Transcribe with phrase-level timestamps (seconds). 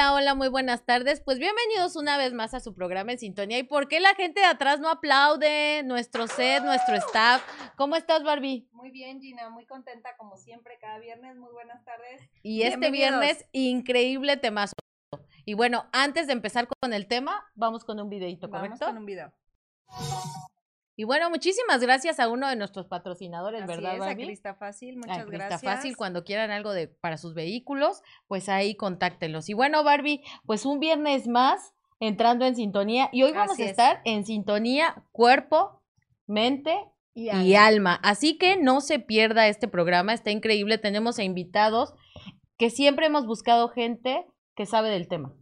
[0.00, 1.20] Hola, hola, muy buenas tardes.
[1.20, 3.58] Pues bienvenidos una vez más a su programa en sintonía.
[3.58, 5.82] ¿Y por qué la gente de atrás no aplaude?
[5.84, 7.42] Nuestro set, nuestro staff.
[7.76, 8.66] ¿Cómo estás, Barbie?
[8.72, 11.36] Muy bien, Gina, muy contenta como siempre cada viernes.
[11.36, 12.22] Muy buenas tardes.
[12.42, 14.72] Y este viernes, increíble temazo.
[15.44, 18.78] Y bueno, antes de empezar con el tema, vamos con un videito, ¿correcto?
[18.80, 19.34] Vamos con un video.
[21.00, 24.22] Y bueno, muchísimas gracias a uno de nuestros patrocinadores, Así ¿verdad, es, Barbie?
[24.22, 25.62] a Crista Fácil, muchas a Crista gracias.
[25.62, 29.48] Fácil, cuando quieran algo de para sus vehículos, pues ahí contáctenlos.
[29.48, 33.64] Y bueno, Barbie, pues un viernes más entrando en sintonía y hoy vamos Así a
[33.64, 33.70] es.
[33.70, 35.82] estar en sintonía cuerpo,
[36.26, 36.76] mente
[37.14, 37.98] Y, y alma.
[38.02, 40.76] Así que no se pierda este programa, está increíble.
[40.76, 41.94] Tenemos a invitados
[42.58, 45.32] que siempre hemos buscado gente que sabe del tema.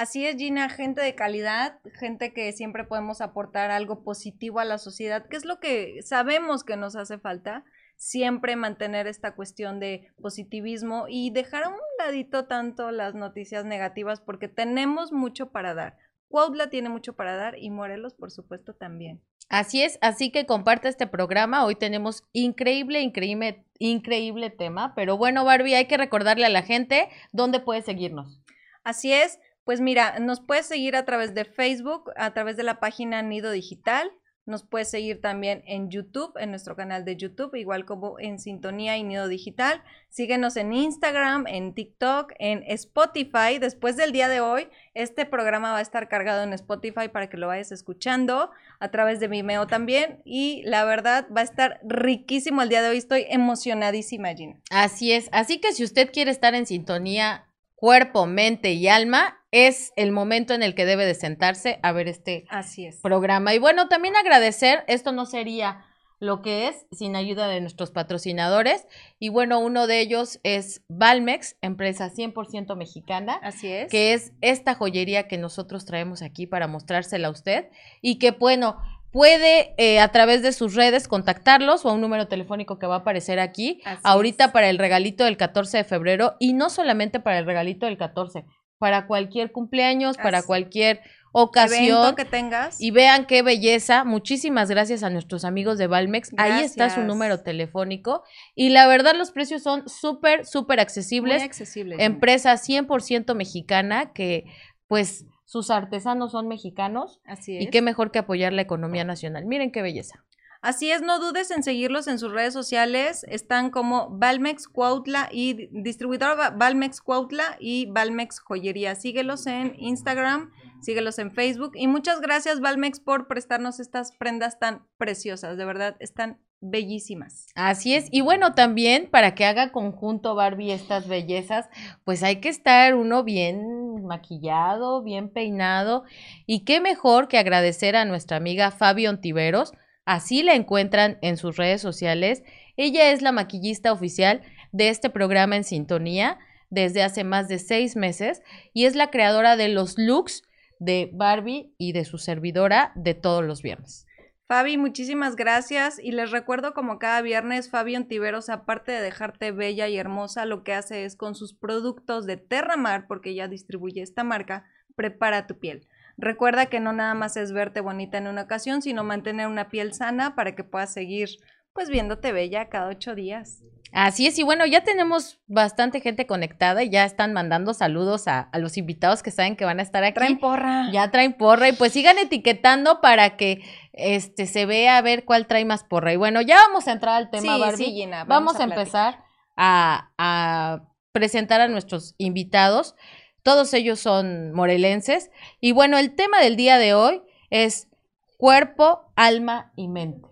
[0.00, 4.78] Así es, Gina, gente de calidad, gente que siempre podemos aportar algo positivo a la
[4.78, 10.08] sociedad, que es lo que sabemos que nos hace falta, siempre mantener esta cuestión de
[10.22, 15.98] positivismo y dejar a un ladito tanto las noticias negativas porque tenemos mucho para dar.
[16.28, 19.20] Cuautla tiene mucho para dar y Morelos, por supuesto, también.
[19.50, 21.66] Así es, así que comparte este programa.
[21.66, 24.94] Hoy tenemos increíble, increíble, increíble tema.
[24.94, 28.40] Pero bueno, Barbie, hay que recordarle a la gente dónde puede seguirnos.
[28.82, 29.38] Así es,
[29.70, 33.52] pues mira, nos puedes seguir a través de Facebook, a través de la página Nido
[33.52, 34.10] Digital.
[34.44, 38.96] Nos puedes seguir también en YouTube, en nuestro canal de YouTube, igual como en Sintonía
[38.96, 39.84] y Nido Digital.
[40.08, 43.60] Síguenos en Instagram, en TikTok, en Spotify.
[43.60, 47.36] Después del día de hoy, este programa va a estar cargado en Spotify para que
[47.36, 50.20] lo vayas escuchando a través de Vimeo también.
[50.24, 52.96] Y la verdad, va a estar riquísimo el día de hoy.
[52.96, 54.56] Estoy emocionadísima, Gina.
[54.68, 59.92] Así es, así que si usted quiere estar en sintonía cuerpo, mente y alma, es
[59.96, 62.96] el momento en el que debe de sentarse a ver este Así es.
[63.00, 63.54] programa.
[63.54, 65.84] Y bueno, también agradecer, esto no sería
[66.20, 68.86] lo que es sin ayuda de nuestros patrocinadores.
[69.18, 73.40] Y bueno, uno de ellos es Valmex, empresa 100% mexicana.
[73.42, 73.90] Así es.
[73.90, 77.70] que es esta joyería que nosotros traemos aquí para mostrársela a usted
[78.02, 78.76] y que bueno,
[79.12, 82.96] puede eh, a través de sus redes contactarlos o a un número telefónico que va
[82.96, 84.50] a aparecer aquí Así ahorita es.
[84.52, 88.44] para el regalito del 14 de febrero y no solamente para el regalito del 14,
[88.80, 91.02] para cualquier cumpleaños, para cualquier
[91.32, 92.16] ocasión.
[92.16, 92.80] que tengas.
[92.80, 94.04] Y vean qué belleza.
[94.04, 96.30] Muchísimas gracias a nuestros amigos de Valmex.
[96.38, 98.24] Ahí está su número telefónico.
[98.54, 101.96] Y la verdad, los precios son súper, súper muy accesibles accesible.
[101.96, 102.06] Gina.
[102.06, 104.46] empresa 100% mexicana que
[104.88, 107.64] pues sus artesanos son mexicanos Así es.
[107.64, 109.44] y qué mejor que apoyar la economía nacional.
[109.44, 110.24] Miren qué belleza.
[110.62, 113.24] Así es, no dudes en seguirlos en sus redes sociales.
[113.28, 118.94] Están como Valmex Cuautla y di- distribuidora Valmex Cuautla y Valmex Joyería.
[118.94, 120.50] Síguelos en Instagram,
[120.82, 121.72] síguelos en Facebook.
[121.74, 125.56] Y muchas gracias, Valmex, por prestarnos estas prendas tan preciosas.
[125.56, 127.46] De verdad, están bellísimas.
[127.54, 128.08] Así es.
[128.10, 131.70] Y bueno, también para que haga conjunto Barbie estas bellezas,
[132.04, 136.04] pues hay que estar uno bien maquillado, bien peinado.
[136.44, 139.72] Y qué mejor que agradecer a nuestra amiga Fabi Ontiveros.
[140.04, 142.42] Así la encuentran en sus redes sociales.
[142.76, 146.38] Ella es la maquillista oficial de este programa en sintonía
[146.70, 150.42] desde hace más de seis meses y es la creadora de los looks
[150.78, 154.06] de Barbie y de su servidora de todos los viernes.
[154.50, 156.00] Fabi, muchísimas gracias.
[156.02, 160.64] Y les recuerdo como cada viernes, Fabi Ontiveros, aparte de dejarte bella y hermosa, lo
[160.64, 164.64] que hace es con sus productos de Terramar, porque ella distribuye esta marca,
[164.96, 165.86] prepara tu piel.
[166.20, 169.94] Recuerda que no nada más es verte bonita en una ocasión, sino mantener una piel
[169.94, 171.30] sana para que puedas seguir
[171.72, 173.62] pues viéndote bella cada ocho días.
[173.92, 178.40] Así es, y bueno, ya tenemos bastante gente conectada y ya están mandando saludos a,
[178.40, 180.14] a los invitados que saben que van a estar aquí.
[180.14, 180.90] Traen porra.
[180.92, 185.46] Ya traen porra y pues sigan etiquetando para que este se vea a ver cuál
[185.48, 186.12] trae más porra.
[186.12, 187.84] Y bueno, ya vamos a entrar al tema, Sí, Barbie.
[187.84, 189.24] sí, Gina, vamos, vamos a, empezar
[189.56, 190.82] a, a
[191.12, 192.94] presentar a nuestros invitados.
[193.42, 195.30] Todos ellos son morelenses.
[195.60, 197.88] Y bueno, el tema del día de hoy es
[198.36, 200.28] cuerpo, alma y mente.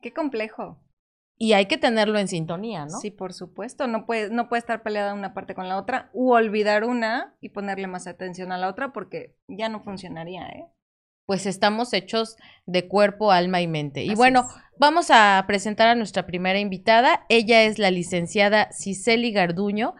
[0.00, 0.80] Qué complejo.
[1.36, 2.98] Y hay que tenerlo en sintonía, ¿no?
[3.00, 3.86] Sí, por supuesto.
[3.86, 7.48] No puede, no puede estar peleada una parte con la otra u olvidar una y
[7.48, 10.66] ponerle más atención a la otra porque ya no funcionaría, ¿eh?
[11.26, 12.36] Pues estamos hechos
[12.66, 14.04] de cuerpo, alma y mente.
[14.04, 14.62] Y bueno, es.
[14.78, 17.24] vamos a presentar a nuestra primera invitada.
[17.30, 19.94] Ella es la licenciada Ciseli Garduño.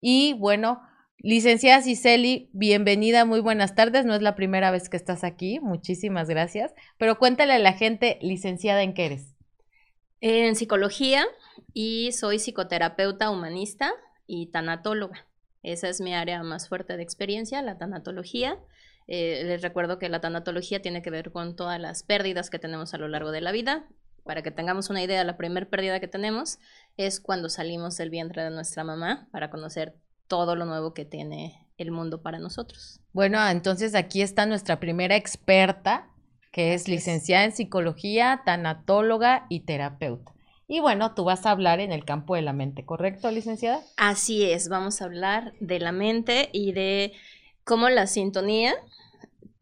[0.00, 0.80] Y bueno,
[1.18, 4.04] licenciada Ciseli, bienvenida, muy buenas tardes.
[4.04, 6.72] No es la primera vez que estás aquí, muchísimas gracias.
[6.96, 9.34] Pero cuéntale a la gente, licenciada, ¿en qué eres?
[10.20, 11.26] En psicología
[11.72, 13.92] y soy psicoterapeuta humanista
[14.26, 15.26] y tanatóloga.
[15.62, 18.58] Esa es mi área más fuerte de experiencia, la tanatología.
[19.06, 22.94] Eh, les recuerdo que la tanatología tiene que ver con todas las pérdidas que tenemos
[22.94, 23.88] a lo largo de la vida.
[24.24, 26.58] Para que tengamos una idea, la primera pérdida que tenemos
[26.96, 29.94] es cuando salimos del vientre de nuestra mamá para conocer
[30.28, 33.00] todo lo nuevo que tiene el mundo para nosotros.
[33.12, 36.10] Bueno, entonces aquí está nuestra primera experta,
[36.52, 40.32] que es licenciada en psicología, tanatóloga y terapeuta.
[40.66, 43.80] Y bueno, tú vas a hablar en el campo de la mente, ¿correcto, licenciada?
[43.96, 47.14] Así es, vamos a hablar de la mente y de
[47.64, 48.74] cómo la sintonía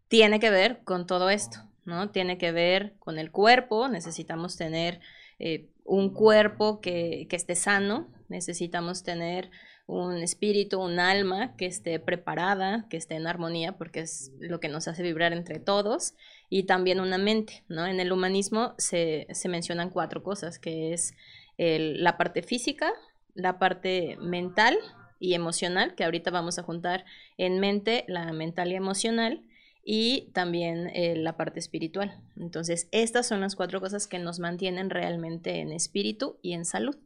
[0.08, 2.10] tiene que ver con todo esto, ¿no?
[2.10, 5.00] Tiene que ver con el cuerpo, necesitamos tener
[5.38, 9.50] eh, un cuerpo que, que esté sano, necesitamos tener
[9.86, 14.68] un espíritu, un alma que esté preparada, que esté en armonía, porque es lo que
[14.68, 16.14] nos hace vibrar entre todos,
[16.50, 17.86] y también una mente, ¿no?
[17.86, 21.14] En el humanismo se, mencionan cuatro cosas, que es
[21.56, 22.92] la parte física,
[23.34, 24.76] la parte mental
[25.20, 27.04] y emocional, que ahorita vamos a juntar
[27.38, 29.42] en mente la mental y emocional,
[29.88, 32.20] y también eh, la parte espiritual.
[32.36, 36.96] Entonces, estas son las cuatro cosas que nos mantienen realmente en espíritu y en salud.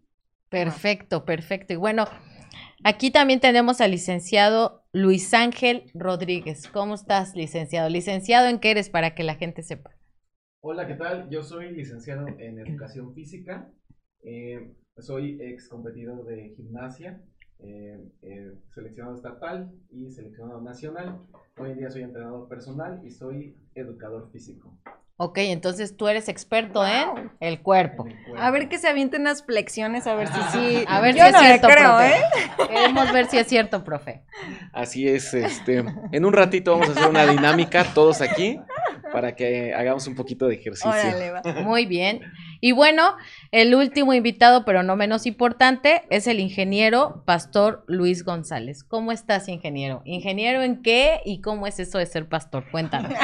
[0.48, 1.74] Perfecto, perfecto.
[1.74, 2.08] Y bueno,
[2.84, 6.68] aquí también tenemos al licenciado Luis Ángel Rodríguez.
[6.68, 7.88] ¿Cómo estás, licenciado?
[7.88, 9.90] ¿Licenciado en qué eres para que la gente sepa?
[10.62, 11.28] Hola, ¿qué tal?
[11.30, 13.72] Yo soy licenciado en educación física.
[14.22, 17.22] Eh, soy ex competidor de gimnasia
[17.62, 21.20] eh, eh, seleccionado estatal y seleccionado nacional.
[21.58, 24.78] Hoy en día soy entrenador personal y soy educador físico.
[25.22, 28.06] Ok, entonces tú eres experto en, el cuerpo.
[28.38, 30.84] A ver que se avienten unas flexiones, a ver si sí.
[30.88, 32.22] A ver si es cierto, creo, ¿eh?
[32.56, 34.22] Queremos ver si es cierto, profe.
[34.72, 35.84] Así es, este.
[36.12, 38.58] En un ratito vamos a hacer una dinámica, todos aquí,
[39.12, 40.90] para que hagamos un poquito de ejercicio.
[41.64, 42.22] Muy bien.
[42.62, 43.14] Y bueno,
[43.52, 48.84] el último invitado, pero no menos importante, es el ingeniero Pastor Luis González.
[48.84, 50.00] ¿Cómo estás, ingeniero?
[50.06, 52.64] ¿Ingeniero en qué y cómo es eso de ser pastor?
[52.70, 53.12] Cuéntanos.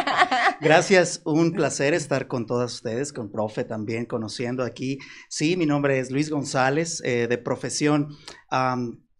[0.60, 4.98] Gracias, un placer estar con todas ustedes, con profe también, conociendo aquí.
[5.28, 8.16] Sí, mi nombre es Luis González, eh, de profesión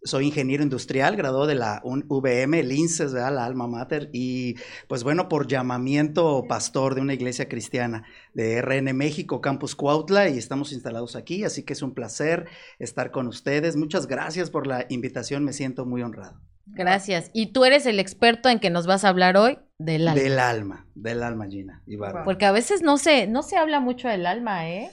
[0.03, 4.55] soy ingeniero industrial, graduado de la VM, el INSES, la alma mater, y
[4.87, 10.37] pues bueno, por llamamiento pastor de una iglesia cristiana de RN México, Campus Cuautla, y
[10.37, 12.47] estamos instalados aquí, así que es un placer
[12.79, 13.75] estar con ustedes.
[13.75, 16.39] Muchas gracias por la invitación, me siento muy honrado.
[16.65, 17.29] Gracias.
[17.33, 20.21] Y tú eres el experto en que nos vas a hablar hoy del alma.
[20.21, 21.83] Del alma, del alma, Gina.
[22.23, 24.89] Porque a veces no se, no se habla mucho del alma, ¿eh?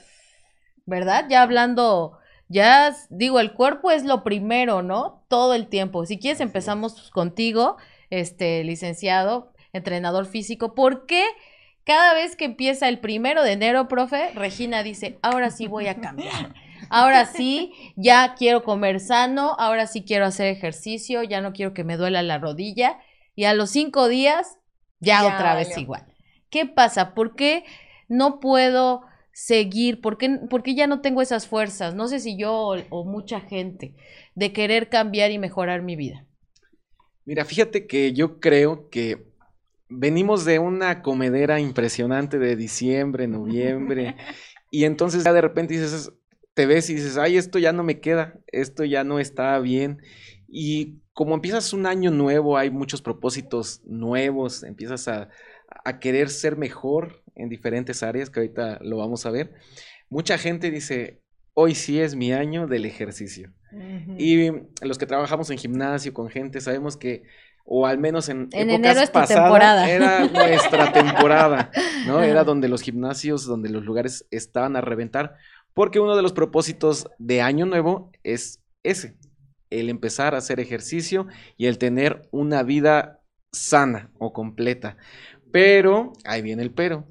[0.87, 1.27] ¿Verdad?
[1.29, 5.25] Ya hablando ya digo, el cuerpo es lo primero, ¿no?
[5.29, 6.05] Todo el tiempo.
[6.07, 7.77] Si quieres empezamos contigo,
[8.11, 10.75] este licenciado, entrenador físico.
[10.75, 11.25] ¿Por qué
[11.85, 16.01] cada vez que empieza el primero de enero, profe, Regina dice, ahora sí voy a
[16.01, 16.55] cambiar?
[16.91, 21.83] Ahora sí, ya quiero comer sano, ahora sí quiero hacer ejercicio, ya no quiero que
[21.83, 22.99] me duela la rodilla.
[23.35, 24.59] Y a los cinco días,
[25.05, 26.07] ya, otra vez igual.
[26.51, 27.15] ¿Qué pasa?
[27.15, 27.65] ¿Por qué
[28.09, 29.03] no puedo
[29.33, 30.01] seguir?
[30.01, 31.95] ¿Por qué, ya no tengo esas fuerzas?
[31.95, 33.95] No sé si yo o, mucha gente
[34.35, 36.27] de querer cambiar y mejorar mi vida.
[37.25, 39.27] Mira, fíjate que yo creo que
[39.89, 44.17] venimos de una comedera impresionante de diciembre, noviembre,
[44.71, 46.13] y entonces ya de repente dices,
[46.55, 50.01] te ves y dices, ay, esto ya no me queda, esto ya no está bien.
[50.49, 55.29] Y como empiezas un año nuevo, hay muchos propósitos nuevos, empiezas a,
[55.85, 59.55] a querer ser mejor en diferentes áreas, que ahorita lo vamos a ver.
[60.11, 61.21] Mucha gente dice,
[61.55, 63.53] hoy sí es mi año del ejercicio.
[64.19, 64.51] Y
[64.83, 67.25] los que trabajamos en gimnasio con gente sabemos que
[67.65, 71.71] o al menos en, en épocas pasadas era nuestra temporada,
[72.07, 72.23] ¿no?
[72.23, 75.37] Era donde los gimnasios, donde los lugares estaban a reventar,
[75.73, 79.17] porque uno de los propósitos de año nuevo es ese,
[79.81, 81.27] el empezar a hacer ejercicio
[81.57, 83.21] y el tener una vida
[83.53, 84.97] sana o completa.
[85.53, 87.07] Pero, ahí viene el pero,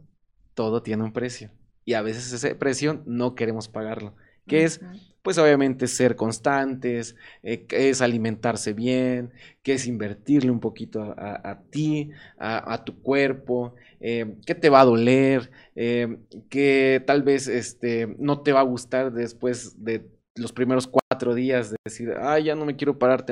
[0.53, 1.51] todo tiene un precio.
[1.85, 4.15] Y a veces ese precio no queremos pagarlo.
[4.45, 4.81] Que es,
[5.21, 12.11] pues obviamente, ser constantes, eh, es alimentarse bien, que es invertirle un poquito a, ti,
[12.37, 16.17] a, tu cuerpo, eh, que te va a doler, eh,
[16.49, 20.05] que tal vez este, no te va a gustar después de
[20.35, 21.02] los primeros cuatro
[21.35, 23.25] días, de decir, ah, ya no me quiero parar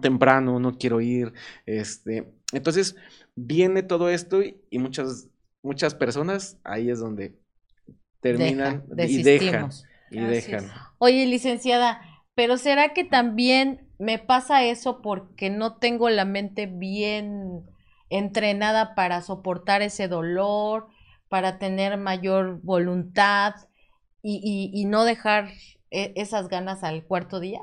[0.00, 1.32] temprano, no quiero ir.
[1.64, 2.32] Este.
[2.52, 2.96] Entonces,
[3.34, 5.28] viene todo esto y, muchas,
[5.62, 7.38] muchas personas ahí es donde
[8.20, 9.70] terminan y dejan.
[10.10, 10.70] Y dejan.
[10.98, 12.00] Oye, licenciada,
[12.34, 17.64] pero ¿será que también me pasa eso porque no tengo la mente bien
[18.08, 20.86] entrenada para soportar ese dolor,
[21.28, 23.54] para tener mayor voluntad
[24.22, 25.50] y, y no dejar
[25.90, 27.60] esas ganas al cuarto día?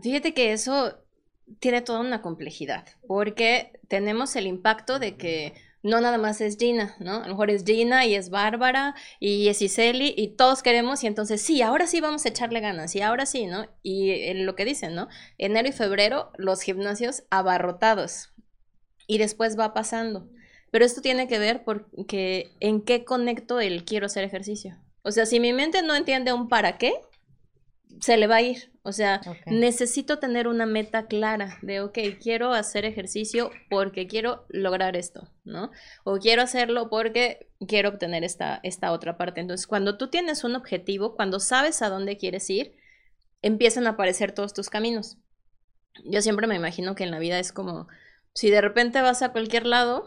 [0.00, 0.98] Fíjate que eso
[1.60, 6.96] tiene toda una complejidad, porque tenemos el impacto de que no nada más es Gina,
[7.00, 7.16] ¿no?
[7.16, 11.08] A lo mejor es Gina y es Bárbara y es Iseli y todos queremos y
[11.08, 13.66] entonces sí, ahora sí vamos a echarle ganas y ahora sí, ¿no?
[13.82, 15.08] Y lo que dicen, ¿no?
[15.38, 18.32] Enero y febrero los gimnasios abarrotados
[19.06, 20.28] y después va pasando.
[20.70, 24.78] Pero esto tiene que ver porque en qué conecto el quiero hacer ejercicio.
[25.02, 26.94] O sea, si mi mente no entiende un para qué,
[28.00, 28.72] se le va a ir.
[28.84, 34.96] O sea, necesito tener una meta clara de, ok, quiero hacer ejercicio porque quiero lograr
[34.96, 35.70] esto, ¿no?
[36.02, 39.40] O quiero hacerlo porque quiero obtener esta, esta otra parte.
[39.40, 42.74] Entonces, cuando tú tienes un objetivo, cuando sabes a dónde quieres ir,
[43.40, 45.16] empiezan a aparecer todos tus caminos.
[46.04, 47.86] Yo siempre me imagino que en la vida es como,
[48.34, 50.06] si de repente vas a cualquier lado,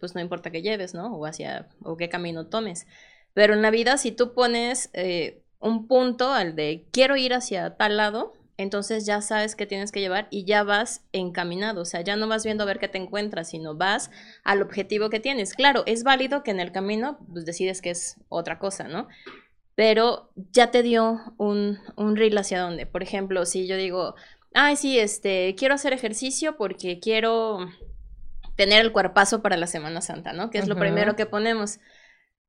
[0.00, 1.14] pues no importa qué lleves, ¿no?
[1.14, 2.86] O hacia, o qué camino tomes.
[3.38, 4.90] Pero en la vida, si tú pones...
[4.92, 9.92] Eh, un punto al de quiero ir hacia tal lado, entonces ya sabes qué tienes
[9.92, 12.88] que llevar y ya vas encaminado, o sea, ya no vas viendo a ver qué
[12.88, 14.10] te encuentras, sino vas
[14.44, 15.54] al objetivo que tienes.
[15.54, 19.08] Claro, es válido que en el camino pues decides que es otra cosa, ¿no?
[19.74, 22.84] Pero ya te dio un, un reel hacia dónde.
[22.84, 24.16] Por ejemplo, si yo digo,
[24.52, 27.58] ay, sí, este, quiero hacer ejercicio porque quiero
[28.56, 30.50] tener el cuerpazo para la Semana Santa, ¿no?
[30.50, 31.78] Que es lo primero que ponemos.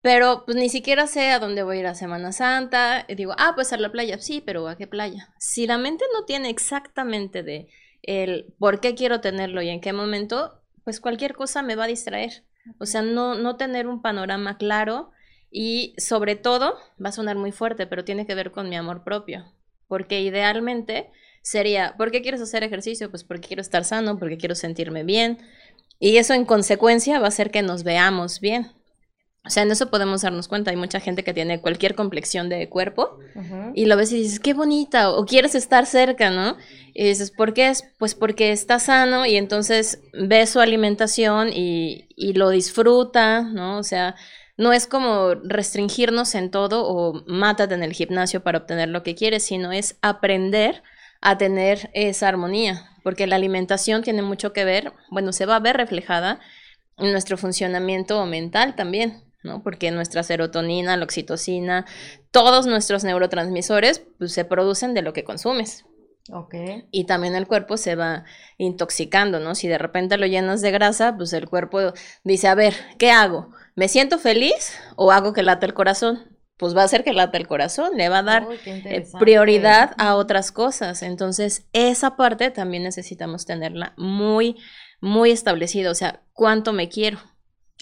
[0.01, 3.06] Pero pues ni siquiera sé a dónde voy a ir a Semana Santa.
[3.08, 4.18] Y digo, ah, pues a la playa.
[4.20, 5.34] Sí, pero ¿a qué playa?
[5.39, 7.70] Si la mente no tiene exactamente de
[8.01, 11.88] el por qué quiero tenerlo y en qué momento, pues cualquier cosa me va a
[11.88, 12.44] distraer.
[12.79, 15.12] O sea, no, no tener un panorama claro
[15.51, 19.03] y sobre todo, va a sonar muy fuerte, pero tiene que ver con mi amor
[19.03, 19.51] propio.
[19.88, 21.10] Porque idealmente
[21.41, 23.10] sería, ¿por qué quieres hacer ejercicio?
[23.10, 25.39] Pues porque quiero estar sano, porque quiero sentirme bien.
[26.00, 28.72] Y eso en consecuencia va a hacer que nos veamos bien.
[29.50, 30.70] O sea, en eso podemos darnos cuenta.
[30.70, 33.18] Hay mucha gente que tiene cualquier complexión de cuerpo
[33.74, 36.56] y lo ves y dices, qué bonita, o quieres estar cerca, ¿no?
[36.94, 37.84] Y dices, ¿por qué es?
[37.98, 43.79] Pues porque está sano y entonces ve su alimentación y, y lo disfruta, ¿no?
[43.79, 44.15] O sea,
[44.56, 49.15] no es como restringirnos en todo o mátate en el gimnasio para obtener lo que
[49.15, 50.84] quieres, sino es aprender
[51.22, 55.60] a tener esa armonía, porque la alimentación tiene mucho que ver, bueno, se va a
[55.60, 56.39] ver reflejada
[57.00, 59.24] en nuestro funcionamiento mental también.
[59.43, 59.63] ¿No?
[59.63, 61.86] Porque nuestra serotonina, la oxitocina,
[62.31, 65.86] todos nuestros neurotransmisores pues, se producen de lo que consumes.
[66.31, 66.86] Okay.
[66.91, 68.24] Y también el cuerpo se va
[68.58, 69.55] intoxicando, ¿no?
[69.55, 71.93] Si de repente lo llenas de grasa, pues el cuerpo
[72.24, 73.51] dice, a ver, ¿qué hago?
[73.75, 76.38] ¿Me siento feliz o hago que late el corazón?
[76.58, 80.15] Pues va a hacer que late el corazón, le va a dar eh, prioridad a
[80.15, 81.01] otras cosas.
[81.01, 84.58] Entonces, esa parte también necesitamos tenerla muy,
[85.01, 85.89] muy establecida.
[85.89, 87.17] O sea, ¿cuánto me quiero?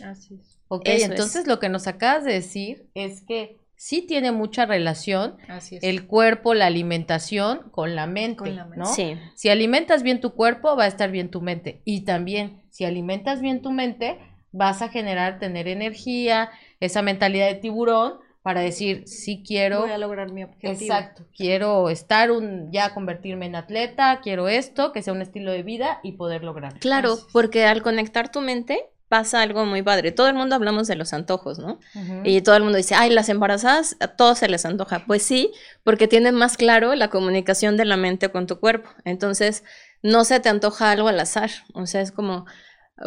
[0.01, 0.56] Así es.
[0.69, 5.37] Ok, entonces lo que nos acabas de decir es que sí tiene mucha relación
[5.81, 8.85] el cuerpo, la alimentación con la mente, ¿no?
[8.85, 9.17] Sí.
[9.35, 11.81] Si alimentas bien tu cuerpo, va a estar bien tu mente.
[11.85, 14.17] Y también, si alimentas bien tu mente,
[14.51, 19.81] vas a generar, tener energía, esa mentalidad de tiburón para decir, sí quiero...
[19.81, 20.71] Voy a lograr mi objetivo.
[20.71, 25.63] Exacto, quiero estar un, ya convertirme en atleta, quiero esto, que sea un estilo de
[25.63, 26.79] vida y poder lograrlo.
[26.79, 30.11] Claro, porque al conectar tu mente, pasa algo muy padre.
[30.11, 31.79] Todo el mundo hablamos de los antojos, ¿no?
[32.23, 35.05] Y todo el mundo dice, ay, las embarazadas, a todos se les antoja.
[35.05, 35.51] Pues sí,
[35.83, 38.89] porque tienen más claro la comunicación de la mente con tu cuerpo.
[39.05, 39.63] Entonces,
[40.01, 41.49] no se te antoja algo al azar.
[41.73, 42.45] O sea, es como,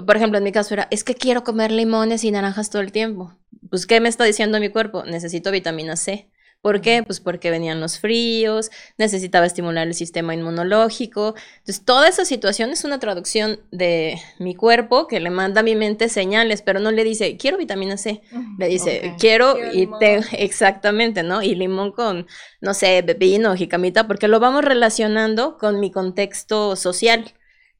[0.07, 2.93] por ejemplo, en mi caso era, es que quiero comer limones y naranjas todo el
[2.93, 3.37] tiempo.
[3.69, 5.05] Pues, ¿qué me está diciendo mi cuerpo?
[5.05, 6.31] Necesito vitamina C.
[6.63, 7.03] ¿Por qué?
[7.03, 11.35] Pues porque venían los fríos, necesitaba estimular el sistema inmunológico.
[11.59, 15.75] Entonces, toda esa situación es una traducción de mi cuerpo que le manda a mi
[15.75, 18.21] mente señales, pero no le dice, quiero vitamina C.
[18.59, 21.43] Le dice, quiero, y te, exactamente, ¿no?
[21.43, 22.27] Y limón con,
[22.61, 27.33] no sé, pepino, jicamita, porque lo vamos relacionando con mi contexto social,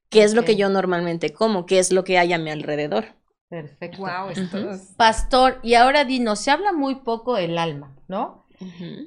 [0.09, 3.15] qué es lo que yo normalmente como, qué es lo que hay a mi alrededor.
[3.51, 3.99] Perfecto.
[3.99, 4.33] Wow,
[4.97, 8.47] Pastor, y ahora dinos, se habla muy poco del alma, ¿no?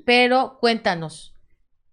[0.06, 1.34] Pero cuéntanos,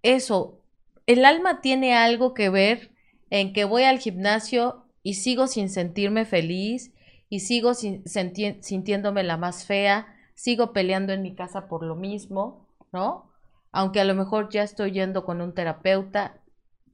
[0.02, 0.60] eso,
[1.06, 2.90] ¿el alma tiene algo que ver
[3.28, 6.92] en que voy al gimnasio y sigo sin sentirme feliz
[7.28, 13.30] y sigo sintiéndome la más fea, sigo peleando en mi casa por lo mismo, ¿no?
[13.72, 16.40] Aunque a lo mejor ya estoy yendo con un terapeuta,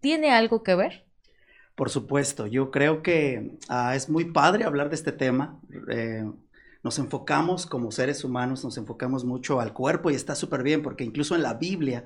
[0.01, 1.07] ¿tiene algo que ver?
[1.75, 5.61] Por supuesto, yo creo que ah, es muy padre hablar de este tema.
[5.91, 6.25] Eh,
[6.87, 11.03] nos enfocamos como seres humanos, nos enfocamos mucho al cuerpo y está súper bien porque
[11.03, 12.05] incluso en la Biblia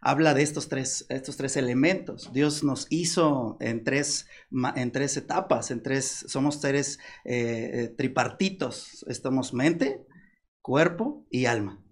[0.00, 2.32] habla de estos tres, estos tres elementos.
[2.32, 4.28] Dios nos hizo en tres,
[4.76, 10.06] en tres etapas, en tres, somos seres eh, eh, tripartitos, estamos mente,
[10.62, 11.82] cuerpo y alma.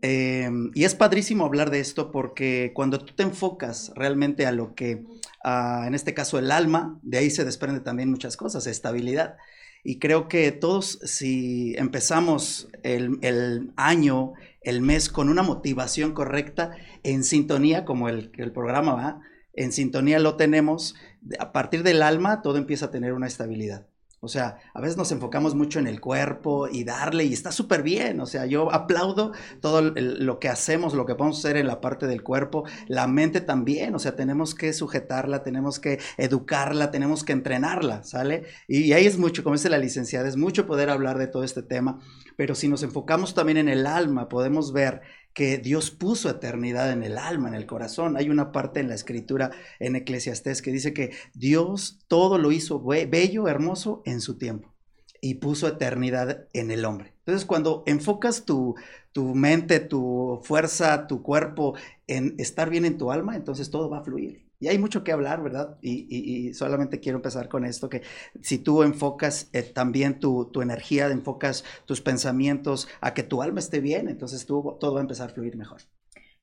[0.00, 4.74] Em, y es padrísimo hablar de esto porque cuando tú te enfocas realmente a lo
[4.74, 5.04] que
[5.44, 9.36] ah, en este caso el alma, de ahí se desprende también muchas cosas, estabilidad.
[9.84, 16.76] Y creo que todos, si empezamos el, el año, el mes con una motivación correcta,
[17.02, 19.20] en sintonía, como el, el programa va,
[19.54, 20.94] en sintonía lo tenemos,
[21.38, 23.86] a partir del alma todo empieza a tener una estabilidad.
[24.24, 27.82] O sea, a veces nos enfocamos mucho en el cuerpo y darle, y está súper
[27.82, 28.20] bien.
[28.20, 32.06] O sea, yo aplaudo todo lo que hacemos, lo que podemos hacer en la parte
[32.06, 33.96] del cuerpo, la mente también.
[33.96, 38.44] O sea, tenemos que sujetarla, tenemos que educarla, tenemos que entrenarla, ¿sale?
[38.68, 41.64] Y ahí es mucho, como dice la licenciada, es mucho poder hablar de todo este
[41.64, 41.98] tema.
[42.36, 45.02] Pero si nos enfocamos también en el alma, podemos ver
[45.34, 48.16] que Dios puso eternidad en el alma, en el corazón.
[48.16, 52.82] Hay una parte en la escritura en Eclesiastés que dice que Dios todo lo hizo
[52.82, 54.72] bello, hermoso en su tiempo
[55.20, 57.14] y puso eternidad en el hombre.
[57.20, 58.74] Entonces, cuando enfocas tu,
[59.12, 61.74] tu mente, tu fuerza, tu cuerpo
[62.08, 64.41] en estar bien en tu alma, entonces todo va a fluir.
[64.62, 65.76] Y hay mucho que hablar, ¿verdad?
[65.82, 68.02] Y, solamente quiero empezar con esto, que
[68.42, 73.58] si tú enfocas eh, también tu, tu, energía, enfocas tus pensamientos a que tu alma
[73.58, 75.80] esté bien, entonces tú, todo va a empezar a fluir mejor.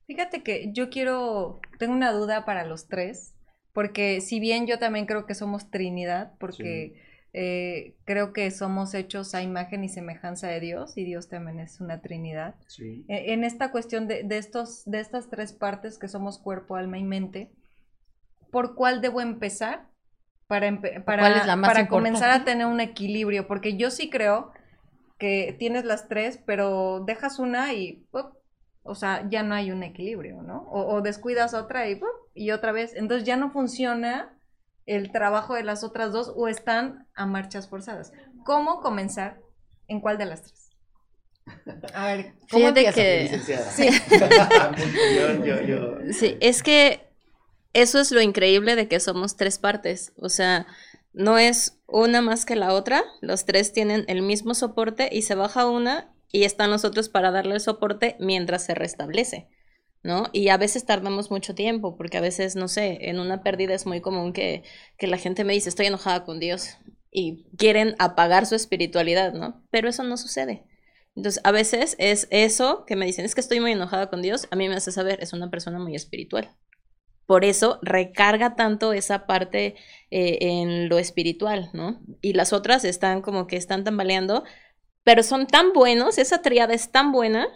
[0.06, 3.32] Fíjate que yo quiero, tengo una duda para los tres,
[3.72, 7.00] porque si bien yo también creo que somos Trinidad, porque
[7.32, 11.80] eh, creo que somos hechos a imagen y semejanza de Dios, y Dios también es
[11.80, 12.56] una Trinidad.
[12.66, 13.06] Sí.
[13.08, 16.98] E, en esta cuestión de, de, estos, de estas tres partes que somos cuerpo, alma
[16.98, 17.50] y mente,
[18.50, 19.88] por cuál debo empezar
[20.46, 24.52] para, para, para comenzar a tener un equilibrio, porque yo sí creo
[25.16, 28.06] que tienes las tres, pero dejas una y,
[28.82, 30.66] o sea, ya no hay un equilibrio, ¿no?
[30.70, 32.00] O, descuidas otra y,
[32.34, 34.36] y otra vez, entonces ya no funciona
[34.86, 38.12] el trabajo de las otras dos o están a marchas forzadas.
[38.44, 39.38] ¿Cómo comenzar?
[39.86, 40.70] ¿En cuál de las tres?
[41.94, 43.40] A ver, ¿cómo te que...
[43.70, 43.88] Sí.
[46.12, 47.09] sí, es que
[47.72, 50.12] eso es lo increíble de que somos tres partes.
[50.16, 50.66] O sea,
[51.12, 53.02] no es una más que la otra.
[53.20, 57.30] Los tres tienen el mismo soporte y se baja una y están los otros para
[57.30, 59.48] darle el soporte mientras se restablece.
[60.02, 60.28] ¿no?
[60.32, 63.86] Y a veces tardamos mucho tiempo, porque a veces, no sé, en una pérdida es
[63.86, 64.62] muy común que,
[64.96, 66.78] que la gente me dice, estoy enojada con Dios,
[67.10, 69.62] y quieren apagar su espiritualidad, ¿no?
[69.70, 70.64] Pero eso no sucede.
[71.16, 74.46] Entonces, a veces es eso que me dicen, es que estoy muy enojada con Dios,
[74.50, 76.56] a mí me hace saber, es una persona muy espiritual.
[77.30, 79.76] Por eso recarga tanto esa parte
[80.10, 82.00] eh, en lo espiritual, ¿no?
[82.20, 84.42] Y las otras están como que están tambaleando,
[85.04, 87.46] pero son tan buenos, esa triada es tan buena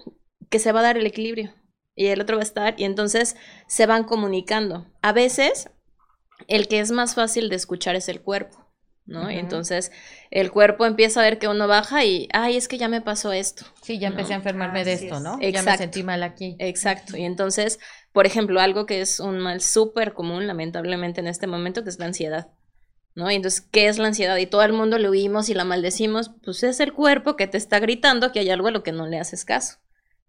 [0.48, 1.52] que se va a dar el equilibrio
[1.96, 3.34] y el otro va a estar y entonces
[3.66, 4.86] se van comunicando.
[5.02, 5.68] A veces
[6.46, 8.63] el que es más fácil de escuchar es el cuerpo.
[9.06, 9.30] ¿No?
[9.30, 9.92] Y entonces
[10.30, 13.32] el cuerpo empieza a ver que uno baja y, ay, es que ya me pasó
[13.32, 13.66] esto.
[13.82, 15.38] Sí, ya empecé a enfermarme de esto, ¿no?
[15.40, 16.56] Ya me sentí mal aquí.
[16.58, 17.16] Exacto.
[17.16, 17.78] Y entonces,
[18.12, 21.98] por ejemplo, algo que es un mal súper común, lamentablemente, en este momento, que es
[21.98, 22.48] la ansiedad.
[23.16, 23.30] ¿No?
[23.30, 24.36] Y entonces, ¿qué es la ansiedad?
[24.38, 27.58] Y todo el mundo lo oímos y la maldecimos, pues es el cuerpo que te
[27.58, 29.76] está gritando que hay algo a lo que no le haces caso,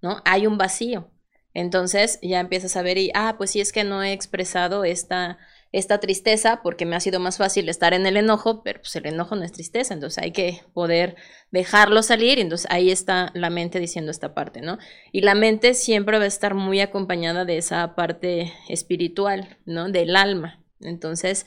[0.04, 0.22] ¿no?
[0.24, 1.10] Hay un vacío.
[1.56, 5.40] Entonces ya empiezas a ver y, ah, pues sí es que no he expresado esta
[5.76, 9.08] esta tristeza porque me ha sido más fácil estar en el enojo, pero pues el
[9.08, 11.18] enojo no es tristeza, entonces hay que poder
[11.52, 14.78] dejarlo salir y entonces ahí está la mente diciendo esta parte, ¿no?
[15.12, 19.90] Y la mente siempre va a estar muy acompañada de esa parte espiritual, ¿no?
[19.92, 20.64] Del alma.
[20.80, 21.46] Entonces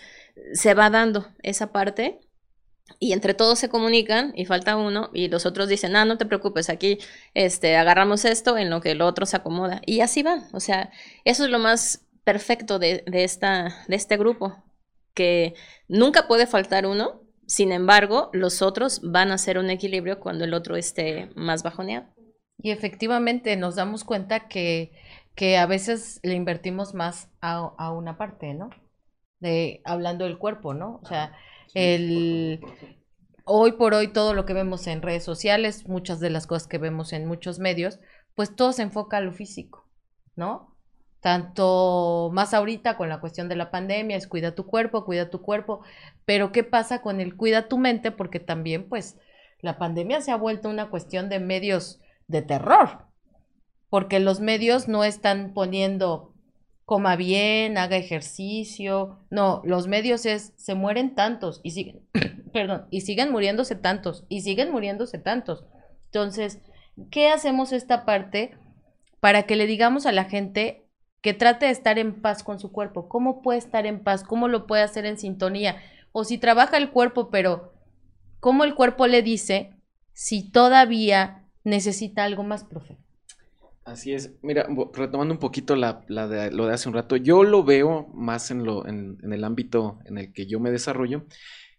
[0.53, 2.21] se va dando esa parte
[2.99, 6.27] y entre todos se comunican y falta uno y los otros dicen, ah, no te
[6.27, 6.99] preocupes, aquí
[7.33, 9.81] este, agarramos esto en lo que el otro se acomoda.
[9.87, 10.49] Y así van.
[10.53, 10.91] O sea,
[11.25, 14.63] eso es lo más perfecto de, esta, de este grupo,
[15.15, 15.55] que
[15.89, 20.53] nunca puede faltar uno, sin embargo, los otros van a hacer un equilibrio cuando el
[20.53, 22.07] otro esté más bajoneado.
[22.59, 24.93] Y efectivamente nos damos cuenta que,
[25.35, 28.69] que a veces le invertimos más a, una parte, ¿no?
[29.41, 31.01] De, hablando del cuerpo, ¿no?
[31.03, 31.33] O sea,
[31.73, 32.61] el,
[33.47, 36.77] hoy por hoy todo lo que vemos en redes sociales, muchas de las cosas que
[36.77, 38.01] vemos en muchos medios,
[38.35, 39.89] pues todo se enfoca a lo físico,
[40.37, 40.78] ¿no?
[41.21, 45.43] Tanto más ahorita con la cuestión de la pandemia, es cuida tu cuerpo, cuida tu
[45.43, 45.81] cuerpo,
[46.25, 48.11] pero ¿qué pasa con el cuida tu mente?
[48.11, 49.19] Porque también pues
[49.61, 53.07] la pandemia se ha vuelto una cuestión de medios de terror,
[53.91, 56.35] porque los medios no están poniendo
[56.85, 62.01] coma bien, haga ejercicio, no, los medios es se mueren tantos y siguen,
[62.53, 65.67] perdón, y siguen muriéndose tantos y siguen muriéndose tantos.
[66.07, 66.61] Entonces,
[67.11, 68.57] ¿qué hacemos esta parte
[69.21, 70.88] para que le digamos a la gente
[71.21, 73.09] que trate de estar en paz con su cuerpo.
[73.09, 74.23] ¿Cómo puede estar en paz?
[74.23, 75.77] ¿Cómo lo puede hacer en sintonía?
[76.13, 77.73] O si trabaja el cuerpo, pero
[78.41, 79.75] ¿cómo el cuerpo le dice
[80.13, 82.99] si todavía necesita algo más, profe?
[83.85, 84.35] Así es.
[84.43, 88.51] Mira, retomando un poquito la, de, lo de hace un rato, yo lo veo más
[88.51, 91.25] en, lo, en, el ámbito en el que yo me desarrollo,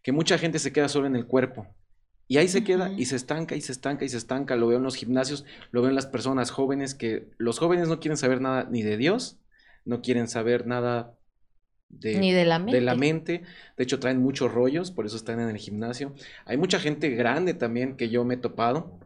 [0.01, 1.67] que mucha gente se queda solo en el cuerpo.
[2.29, 4.55] Y ahí se queda y se estanca y se estanca y se estanca.
[4.55, 7.99] Lo veo en los gimnasios, lo veo en las personas jóvenes que los jóvenes no
[7.99, 9.39] quieren saber nada ni de Dios,
[9.83, 11.17] no quieren saber nada
[11.89, 12.75] de, ni de la mente.
[12.75, 13.41] De la mente.
[13.77, 16.13] De hecho, traen muchos rollos, por eso están en el gimnasio.
[16.45, 18.99] Hay mucha gente grande también que yo me he topado,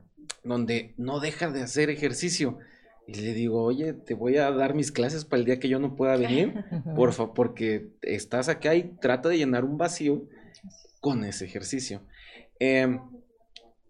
[0.44, 2.60] donde no deja de hacer ejercicio.
[3.08, 5.80] Y le digo, oye, te voy a dar mis clases para el día que yo
[5.80, 6.66] no pueda venir,
[6.98, 10.28] porfa, porque estás acá y trata de llenar un vacío
[11.00, 12.02] con ese ejercicio.
[12.60, 13.00] Em,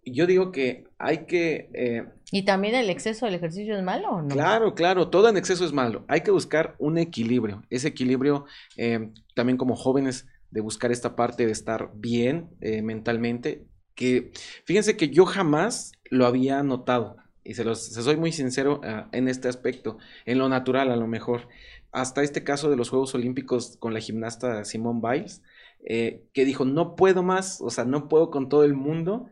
[0.05, 1.69] yo digo que hay que...
[1.73, 4.27] Eh, ¿Y también el exceso del ejercicio es malo o no?
[4.29, 6.03] Claro, claro, todo en exceso es malo.
[6.07, 7.63] Hay que buscar un equilibrio.
[7.69, 13.65] Ese equilibrio, em, también como jóvenes, de buscar esta parte de estar bien eh, mentalmente,
[13.95, 14.31] que
[14.65, 19.27] fíjense que yo jamás lo había notado y se los soy muy sincero ah, en
[19.27, 21.49] este aspecto, en lo natural a lo mejor.
[21.91, 25.43] Hasta este caso de los Juegos Olímpicos con la gimnasta Simone Biles,
[25.85, 29.27] eh, que dijo, no puedo más, o sea, no puedo con todo el mundo,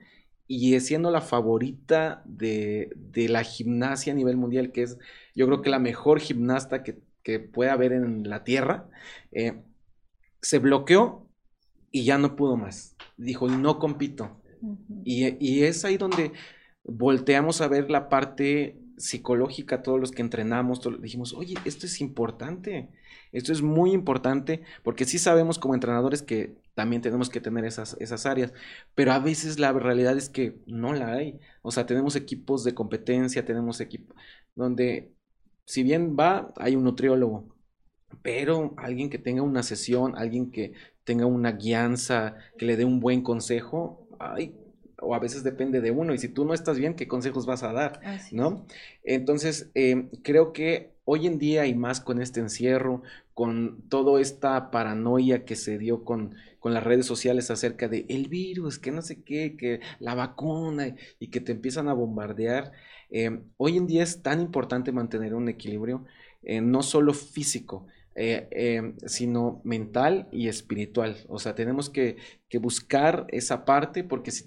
[0.53, 4.97] y siendo la favorita de, la gimnasia a nivel mundial, que es
[5.33, 6.99] yo creo que la mejor gimnasta que,
[7.39, 8.89] puede haber en la Tierra,
[9.31, 9.61] eh,
[10.41, 11.25] se bloqueó
[11.89, 12.97] y ya no pudo más.
[13.15, 14.41] Dijo, no compito.
[15.05, 16.33] y, y es ahí donde
[16.83, 22.89] volteamos a ver la parte psicológica, todos los que entrenamos, dijimos, oye, esto es importante,
[23.31, 27.95] esto es muy importante, porque sí sabemos como entrenadores que también tenemos que tener esas,
[27.99, 28.53] esas áreas,
[28.95, 31.39] pero a veces la realidad es que no la hay.
[31.61, 34.15] O sea, tenemos equipos de competencia, tenemos equipos
[34.55, 35.13] donde,
[35.65, 37.55] si bien va, hay un nutriólogo,
[38.21, 42.99] pero alguien que tenga una sesión, alguien que tenga una guianza, que le dé un
[42.99, 44.55] buen consejo, ay,
[45.01, 47.63] o a veces depende de uno, y si tú no estás bien, ¿qué consejos vas
[47.63, 48.01] a dar?
[48.31, 48.65] ¿No?
[49.03, 53.01] Entonces, em, creo que hoy en día y más con este encierro,
[53.33, 58.29] con toda esta paranoia que se dio con, con las redes sociales acerca de el
[58.29, 62.71] virus, que no sé qué, que la vacuna y que te empiezan a bombardear,
[63.09, 66.05] em, hoy en día es tan importante mantener un equilibrio,
[66.43, 71.17] eh, no solo físico, eh, sino mental y espiritual.
[71.27, 72.15] O sea, tenemos que,
[72.47, 74.45] que, buscar esa parte porque si,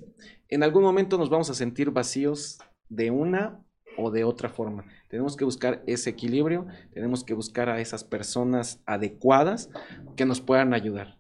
[0.49, 3.63] en algún momento nos vamos a sentir vacíos de una
[3.99, 4.87] o de otra forma.
[5.15, 9.71] Tenemos que buscar ese equilibrio, tenemos que buscar a esas personas adecuadas
[10.17, 11.19] que nos puedan ayudar.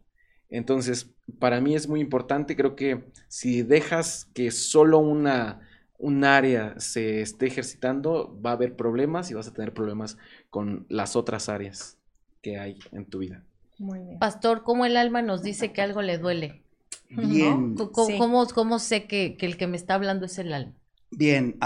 [0.51, 5.61] Entonces, para mí es muy importante, creo que si dejas que solo una,
[5.97, 10.19] un área se esté ejercitando, va a haber problemas y vas a tener problemas
[10.51, 11.97] con las otras áreas
[12.43, 13.45] que hay en tu vida.
[13.79, 14.19] Muy bien.
[14.19, 16.65] Pastor, ¿cómo el alma nos dice que algo le duele?
[17.11, 17.77] Bien.
[17.77, 20.73] ¿Cómo, sé que, el que me está hablando es el alma?
[21.17, 21.59] Bien,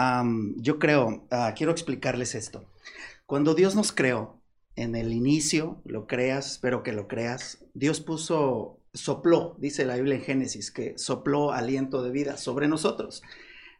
[0.57, 2.65] yo creo, ah, quiero explicarles esto.
[3.25, 4.39] Cuando Dios nos creó,
[4.77, 10.17] en el inicio, lo creas, espero que lo creas, Dios puso, sopló, dice la Biblia
[10.17, 13.23] en Génesis, que sopló aliento de vida sobre nosotros.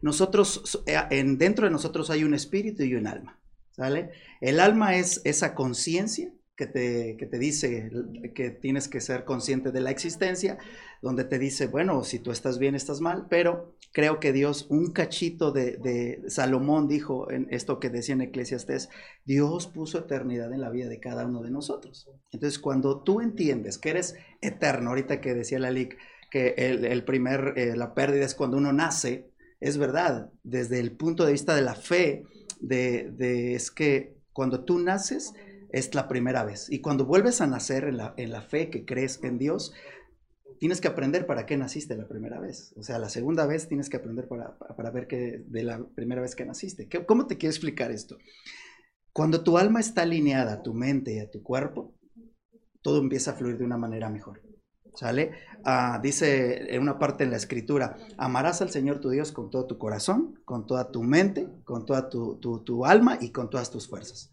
[0.01, 3.39] Nosotros, eh, en, dentro de nosotros hay un espíritu y un alma,
[3.73, 4.11] ¿sale?
[4.41, 7.89] El alma es esa conciencia que te, que te dice
[8.35, 10.59] que tienes que ser consciente de la existencia,
[11.01, 14.91] donde te dice, bueno, si tú estás bien, estás mal, pero creo que Dios, un
[14.91, 18.89] cachito de, de Salomón dijo en esto que decía en Eclesiastés,
[19.25, 22.11] Dios puso eternidad en la vida de cada uno de nosotros.
[22.33, 25.97] Entonces, cuando tú entiendes que eres eterno, ahorita que decía la LIC,
[26.29, 31.25] que el, primer, eh, la pérdida es cuando uno nace, es verdad, desde el punto
[31.25, 32.25] de vista de la fe,
[32.61, 35.33] de, de es que cuando tú naces,
[35.71, 36.71] es la primera vez.
[36.71, 39.73] Y cuando vuelves a nacer en la, en la fe que crees en Dios,
[40.59, 42.73] tienes que aprender para qué naciste la primera vez.
[42.77, 46.21] O sea, la segunda vez tienes que aprender para, para ver que de la primera
[46.21, 46.89] vez que naciste.
[47.07, 48.19] ¿Cómo te quiero explicar esto?
[49.13, 51.95] Cuando tu alma está alineada a tu mente y a tu cuerpo,
[52.83, 54.43] todo empieza a fluir de una manera mejor.
[54.95, 55.33] ¿Sale?
[55.65, 59.67] Ah, dice en una parte en la escritura, amarás al Señor tu Dios con todo
[59.67, 63.71] tu corazón, con toda tu mente, con toda tu, tu, tu alma y con todas
[63.71, 64.31] tus fuerzas.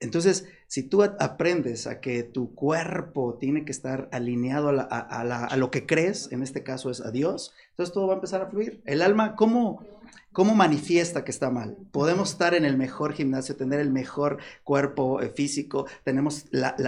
[0.00, 5.84] Entonces, si tú aprendes a que tu cuerpo tiene que estar alineado a, lo que
[5.84, 8.80] crees, en este caso es a Dios, entonces todo va a empezar a fluir.
[8.86, 9.84] El alma, ¿cómo,
[10.32, 11.76] cómo manifiesta que está mal?
[11.92, 16.46] Podemos estar en el mejor gimnasio, tener el mejor cuerpo eh, físico, tenemos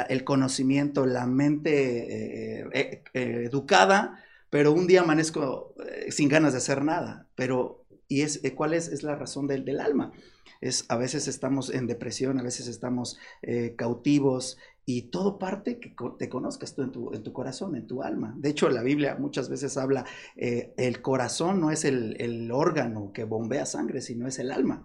[0.08, 5.74] el conocimiento, la mente eh, eh, educada, pero un día amanezco
[6.08, 7.26] sin ganas de hacer nada.
[7.34, 10.12] Pero, ¿y es, cuál es, es la razón del, del alma?
[10.62, 15.94] Es a veces estamos en depresión, a veces estamos eh, cautivos y todo parte que
[16.18, 18.34] te conozcas tú en tu, en tu, corazón, en tu alma.
[18.38, 20.04] De hecho, la Biblia muchas veces habla,
[20.36, 24.84] eh, el corazón no es el, órgano que bombea sangre, sino es el alma.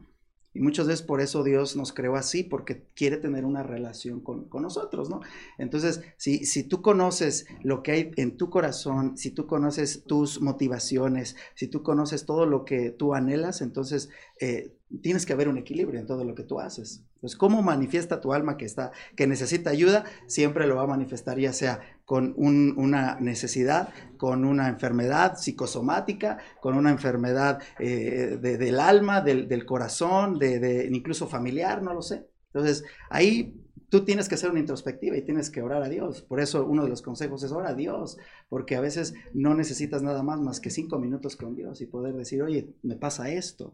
[0.58, 4.46] Y muchas veces por eso Dios nos creó así, porque quiere tener una relación con,
[4.46, 5.22] con nosotros, ¿no?
[5.60, 10.42] Entonces, si, si tú conoces lo que hay en tu corazón, si tú conoces tus
[10.42, 14.10] motivaciones, si tú conoces todo lo que tú anhelas, entonces
[14.42, 17.04] eh, tienes que haber un equilibrio en todo lo que tú haces.
[17.22, 21.38] Pues cómo manifiesta tu alma que está, que necesita ayuda, siempre lo va a manifestar
[21.38, 28.58] ya sea con un- una necesidad, con una enfermedad psicosomática, con una enfermedad eh, de-
[28.58, 32.26] del alma, del, corazón, de, de- incluso familiar, no lo sé.
[32.54, 33.54] Entonces ahí
[33.90, 36.22] tú tienes que hacer una introspectiva y tienes que orar a Dios.
[36.22, 38.18] Por eso uno de los consejos es orar a Dios,
[38.50, 42.16] porque a veces no necesitas nada más más que cinco minutos con Dios y poder
[42.16, 43.74] decir, oye, me pasa esto.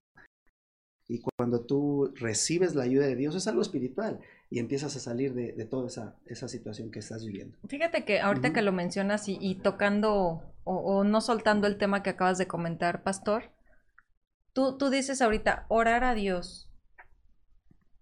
[1.08, 5.34] Y cuando tú recibes la ayuda de Dios es algo espiritual y empiezas a salir
[5.34, 7.58] de, de toda esa, esa situación que estás viviendo.
[7.68, 12.04] Fíjate que ahorita que lo mencionas y, y tocando o, o no soltando el tema
[12.04, 13.52] que acabas de comentar, Pastor,
[14.54, 16.70] tú, tú dices ahorita orar a Dios.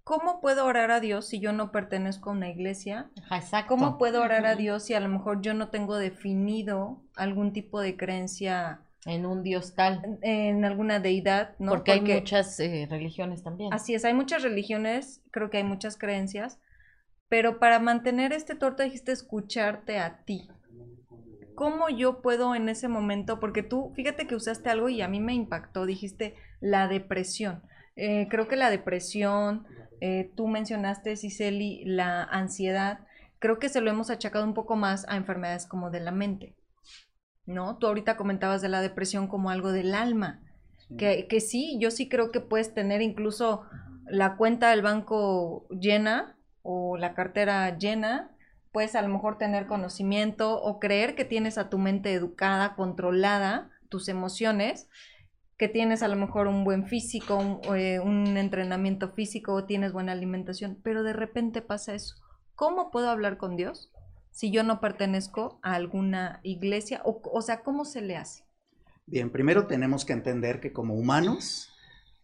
[0.04, 3.12] ¿Cómo puedo orar a Dios si yo no pertenezco a una iglesia?
[3.32, 3.70] Exacto.
[3.70, 4.56] ¿Cómo puedo orar a.
[4.56, 9.42] Dios si a lo mejor yo no tengo definido algún tipo de creencia En un
[9.44, 10.20] Dios tal.
[10.22, 11.56] en alguna deidad?
[11.58, 11.72] ¿no?
[11.72, 13.74] Porque, hay muchas eh, religiones también.
[13.74, 16.60] Así es, hay muchas religiones, creo que hay muchas creencias,
[17.28, 20.50] pero para mantener este torto dijiste escucharte a ti.
[21.56, 23.40] ¿Cómo yo puedo en ese momento?
[23.40, 27.62] Porque tú, fíjate que usaste algo y a mí me impactó, dijiste la depresión.
[27.96, 29.66] Eh, creo que la depresión,
[30.00, 33.02] eh, tú mencionaste, Ciceli, la ansiedad,
[33.40, 36.56] creo que se lo hemos achacado un poco más a enfermedades como de la mente,
[37.52, 37.78] ¿no?
[37.78, 40.42] Tú ahorita comentabas de la depresión como algo del alma.
[40.98, 43.64] Que, que sí, yo sí creo que puedes tener incluso
[44.08, 48.32] la cuenta del banco llena o la cartera llena,
[48.72, 53.70] puedes a lo mejor tener conocimiento o creer que tienes a tu mente educada, controlada,
[53.90, 54.90] tus emociones,
[55.58, 60.12] que tienes a lo mejor un buen físico, un, eh, un entrenamiento físico, tienes buena
[60.12, 62.16] alimentación, pero de repente pasa eso.
[62.56, 63.91] ¿Cómo puedo hablar con Dios
[64.32, 67.02] si yo no pertenezco a alguna iglesia?
[67.06, 68.44] O, o sea, ¿cómo se le hace?
[69.06, 71.72] Bien, primero tenemos que entender que como humanos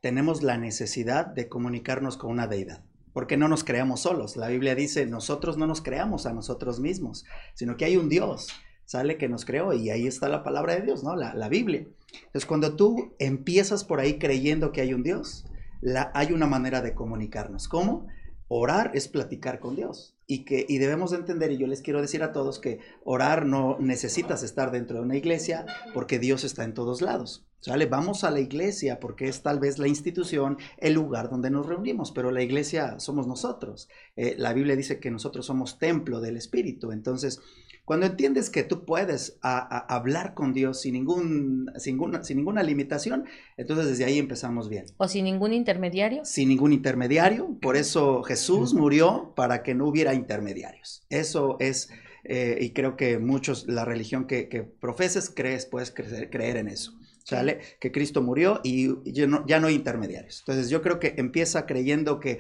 [0.02, 4.38] tenemos la necesidad de comunicarnos con una deidad, porque no nos creamos solos.
[4.38, 8.48] La Biblia dice, nosotros no nos creamos a nosotros mismos, sino que hay un Dios,
[8.86, 11.16] sale que nos creó y ahí está la palabra de Dios, ¿no?
[11.16, 11.86] La, Biblia.
[12.14, 15.46] Entonces, cuando tú empiezas por ahí creyendo que hay un Dios,
[15.82, 17.68] la, hay una manera de comunicarnos.
[17.68, 18.08] ¿Cómo?
[18.48, 20.17] Orar es platicar con Dios.
[20.30, 23.46] Y, que, y debemos de entender, y yo les quiero decir a todos que orar
[23.46, 27.48] no necesitas estar dentro de una iglesia porque Dios está en todos lados.
[27.60, 27.88] ¿Sale?
[27.88, 32.12] Vamos a la iglesia porque es tal vez la institución, el lugar donde nos reunimos,
[32.12, 33.90] pero la iglesia somos nosotros.
[34.16, 36.92] Eh, la Biblia dice que nosotros somos templo del Espíritu.
[36.92, 37.42] Entonces,
[37.88, 42.36] cuando entiendes que tú puedes a, a hablar con Dios sin, ningún, sin, ninguna, sin
[42.36, 43.24] ninguna limitación,
[43.56, 44.88] entonces desde ahí empezamos bien.
[44.98, 46.26] O sin ningún intermediario.
[46.26, 47.58] Sin ningún intermediario.
[47.62, 51.06] Por eso Jesús murió para que no hubiera intermediarios.
[51.10, 51.88] Eso es,
[52.26, 56.68] eh, y creo que muchos, la religión que, que profeses, crees, puedes creer, creer en
[56.68, 56.92] eso.
[57.24, 57.60] ¿Sale?
[57.80, 60.40] Que Cristo murió y ya no, ya no hay intermediarios.
[60.40, 62.40] Entonces yo creo que empieza creyendo que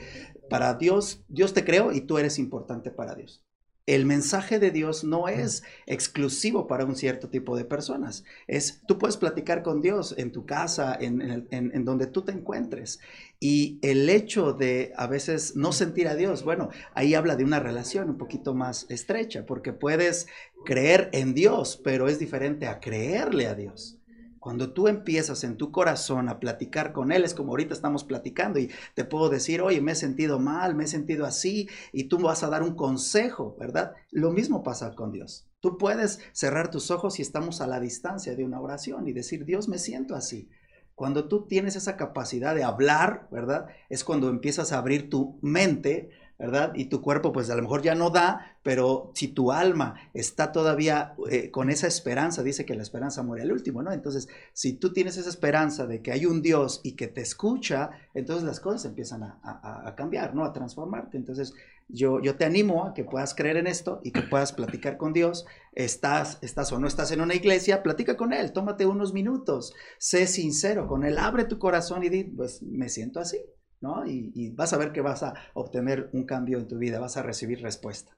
[0.49, 3.46] para Dios, Dios te creó y tú eres importante para Dios.
[3.87, 8.23] El mensaje de Dios no es exclusivo para un cierto tipo de personas.
[8.45, 12.05] Es, tú puedes platicar con Dios en tu casa, en, en, el- en- en donde
[12.05, 12.99] tú te encuentres.
[13.39, 17.59] Y el hecho de a veces no sentir a Dios, bueno, ahí habla de una
[17.59, 20.27] relación un poquito más estrecha, porque puedes
[20.63, 23.96] creer en Dios, pero es diferente a creerle a Dios.
[24.47, 28.59] Cuando tú empiezas en tu corazón a platicar con Él, es como ahorita estamos platicando
[28.59, 32.17] y te puedo decir, oye, me he sentido mal, me he sentido así, y tú
[32.19, 33.91] vas a dar un consejo, ¿verdad?
[34.09, 35.49] Lo mismo pasa con Dios.
[35.59, 39.43] Tú puedes cerrar tus ojos y estamos a la distancia de una oración y decir,
[39.43, 40.47] Dios, me siento así.
[40.95, 43.67] Cuando tú tienes esa capacidad de hablar, ¿verdad?
[43.89, 46.71] Es cuando empiezas a abrir tu mente, ¿verdad?
[46.75, 50.51] Y tu cuerpo pues a lo mejor ya no da, pero si tu alma está
[50.51, 53.91] todavía eh, con esa esperanza, dice que la esperanza muere al último, ¿no?
[53.91, 57.89] Entonces, si tú tienes esa esperanza de que hay un Dios y que te escucha,
[58.13, 60.45] entonces las cosas empiezan a, a- cambiar, ¿no?
[60.45, 61.17] A transformarte.
[61.17, 61.53] Entonces,
[61.89, 65.13] yo, yo te animo a que puedas creer en esto y que puedas platicar con
[65.13, 65.45] Dios.
[65.73, 70.27] Estás, estás o no estás en una iglesia, platica con Él, tómate unos minutos, sé
[70.27, 73.37] sincero con Él, abre tu corazón y di, pues me siento así,
[73.81, 74.05] ¿no?
[74.07, 77.17] Y, y vas a ver que vas a obtener un cambio en tu vida, vas
[77.17, 78.17] a recibir respuesta.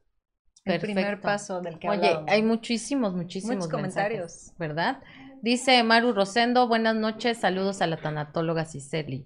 [0.65, 2.29] El primer paso del que Oye, hablábamos.
[2.31, 4.53] hay muchísimos, muchísimos Muchos mensajes, comentarios.
[4.57, 5.01] ¿verdad?
[5.41, 9.25] Dice Maru Rosendo, buenas noches, saludos a la tanatóloga Ciceli.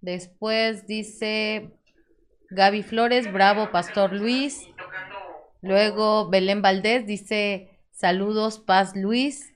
[0.00, 1.70] Después dice
[2.50, 4.62] Gaby Flores, bravo, Pastor Luis.
[5.62, 9.52] Luego Belén Valdés dice, saludos, Paz Luis.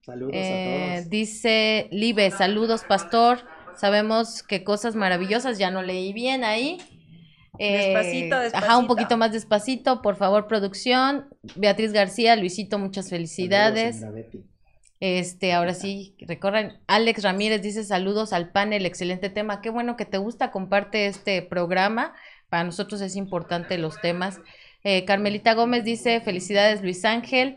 [0.00, 1.10] Saludos Eh, a todos.
[1.10, 3.40] dice Libe, saludos, Pastor.
[3.76, 6.78] Sabemos que cosas maravillosas, ya no leí bien ahí.
[7.58, 8.86] Eh, Despacito, Ajá, un despacito.
[8.86, 11.26] poquito más despacito, por favor, producción.
[11.54, 14.02] Beatriz García, Luisito, muchas felicidades.
[15.00, 16.80] Este, ahora sí, recorran.
[16.86, 19.60] Alex Ramírez dice saludos al panel, excelente tema.
[19.60, 22.14] Qué bueno que te gusta, comparte este programa.
[22.48, 24.40] Para nosotros es importante los temas.
[24.84, 27.56] Eh, Carmelita Gómez dice felicidades Luis Ángel.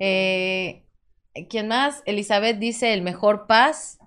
[0.00, 0.84] Eh,
[1.48, 2.02] ¿Quién más?
[2.04, 3.97] Elizabeth dice el mejor paz.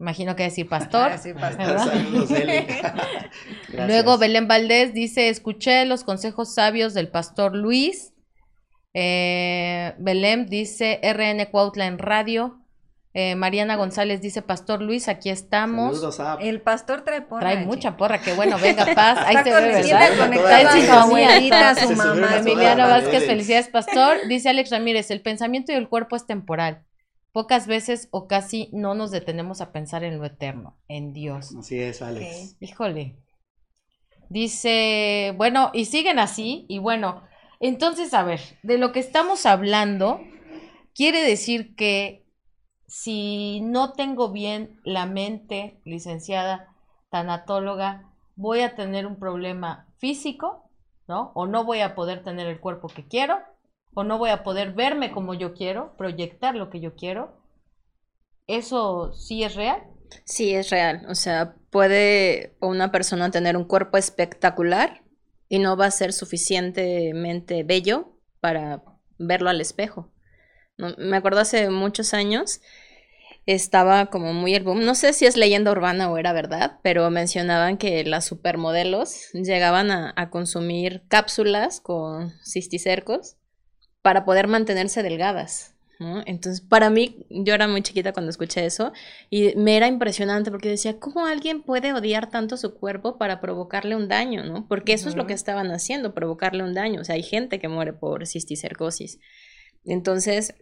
[0.00, 1.12] Imagino que decir pastor.
[1.18, 1.66] Sí, pastor.
[1.66, 1.84] ¿verdad?
[1.86, 2.66] Saludos, Eli.
[3.68, 3.86] Gracias.
[3.86, 8.12] Luego Belén Valdés dice, escuché los consejos sabios del pastor Luis.
[8.94, 12.56] Eh, Belén dice, RN Cuautla en radio.
[13.12, 15.96] Eh, Mariana González dice, Pastor Luis, aquí estamos.
[15.96, 17.40] Saludos a El pastor trae porra.
[17.40, 17.64] Trae Chi.
[17.64, 19.18] mucha porra, que bueno, venga, paz.
[19.26, 20.32] Ahí Está se ve, ¿verdad?
[20.32, 21.74] Está en sintonía.
[21.74, 22.36] su mamá.
[22.36, 24.28] Emiliano Vázquez, felicidades, Pastor.
[24.28, 26.84] Dice Alex Ramírez, el pensamiento y el cuerpo es temporal.
[27.32, 31.54] Pocas veces o casi no nos detenemos a pensar en lo eterno, en Dios.
[31.56, 32.56] Así es, Alex.
[32.60, 33.16] Híjole.
[34.28, 37.22] Dice, bueno, y siguen así, y bueno,
[37.60, 40.20] entonces, a ver, de lo que estamos hablando,
[40.94, 42.24] quiere decir que
[42.86, 46.74] si no tengo bien la mente, licenciada
[47.10, 50.70] tanatóloga, voy a tener un problema físico,
[51.06, 51.32] ¿no?
[51.34, 53.38] O no voy a poder tener el cuerpo que quiero,
[53.94, 57.40] o no voy a poder verme como yo quiero, proyectar lo que yo quiero.
[58.46, 59.82] ¿Eso sí es real?
[60.24, 61.06] Sí, es real.
[61.08, 65.02] O sea, puede una persona tener un cuerpo espectacular
[65.48, 68.82] y no va a ser suficientemente bello para
[69.18, 70.12] verlo al espejo.
[70.98, 72.60] Me acuerdo hace muchos años,
[73.44, 74.84] estaba como muy boom.
[74.84, 79.90] No sé si es leyenda urbana o era verdad, pero mencionaban que las supermodelos llegaban
[79.90, 83.36] a, a consumir cápsulas con cisticercos
[84.02, 85.74] para poder mantenerse delgadas.
[85.98, 86.22] ¿no?
[86.24, 88.92] Entonces, para mí, yo era muy chiquita cuando escuché eso
[89.28, 93.96] y me era impresionante porque decía, ¿cómo alguien puede odiar tanto su cuerpo para provocarle
[93.96, 94.66] un daño, ¿no?
[94.66, 97.02] Porque eso es lo que estaban haciendo, provocarle un daño.
[97.02, 99.18] O sea, hay gente que muere por cisticercosis.
[99.84, 100.54] Entonces,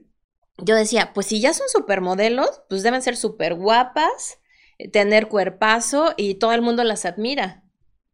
[0.59, 4.40] yo decía, pues si ya son supermodelos, pues deben ser súper guapas,
[4.79, 7.62] eh, tener cuerpazo y todo el mundo las admira.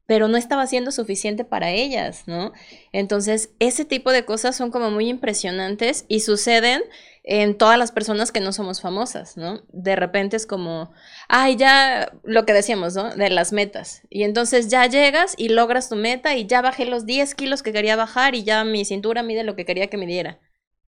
[0.06, 2.52] Pero no estaba siendo suficiente para ellas, ¿no?
[2.92, 6.82] Entonces, ese tipo de cosas son como muy impresionantes y suceden
[7.22, 9.62] en todas las personas que no somos famosas, ¿no?
[9.72, 10.92] De repente es como,
[11.28, 13.14] ay, ya, lo que decíamos, ¿no?
[13.14, 14.02] De las metas.
[14.10, 17.72] Y entonces ya llegas y logras tu meta y ya bajé los 10 kilos que
[17.72, 20.38] quería bajar y ya mi cintura mide lo que quería que midiera.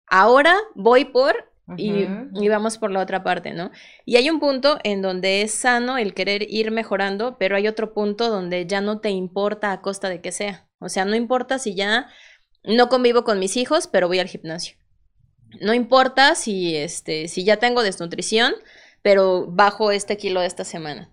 [0.06, 3.70] Ahora voy por y, vamos por la otra parte, ¿no?
[4.04, 7.94] Y hay un punto en donde es sano el querer ir mejorando, pero hay otro
[7.94, 10.68] punto donde ya no te importa a costa de que sea.
[10.78, 12.08] O sea, no importa si ya
[12.64, 14.76] no convivo con mis hijos, pero voy al gimnasio.
[15.60, 18.54] No importa si, este, si ya tengo desnutrición,
[19.02, 21.10] pero bajo este kilo esta semana.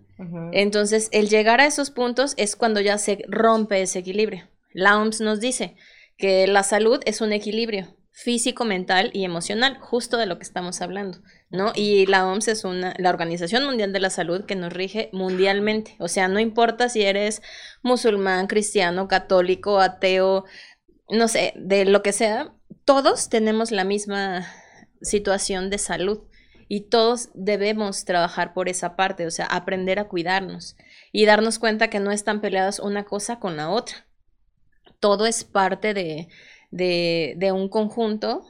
[0.52, 4.50] Entonces, el llegar a esos puntos es cuando ya se rompe ese equilibrio.
[4.74, 5.78] La OMS nos dice
[6.18, 10.82] que la salud es un equilibrio físico, mental y emocional, justo de lo que estamos
[10.82, 11.72] hablando, ¿no?
[11.74, 15.96] Y la OMS es una, la Organización Mundial de la Salud que nos rige mundialmente.
[16.00, 17.42] O sea, no importa si eres
[17.82, 20.44] musulmán, cristiano, católico, ateo,
[21.10, 22.54] no sé, de lo que sea,
[22.84, 24.46] todos tenemos la misma
[25.02, 26.20] situación de salud
[26.68, 30.76] y todos debemos trabajar por esa parte, o sea, aprender a cuidarnos
[31.14, 34.08] y darnos cuenta que no están peleadas una cosa con la otra.
[35.00, 36.28] Todo es parte de,
[36.72, 38.46] de, de un conjunto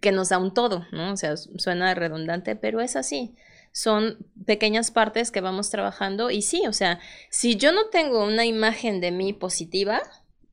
[0.00, 1.12] que nos da un todo, ¿no?
[1.12, 3.34] O sea, suena redundante, pero es así.
[3.72, 8.44] Son pequeñas partes que vamos trabajando y sí, o sea, si yo no tengo una
[8.44, 10.00] imagen de mí positiva,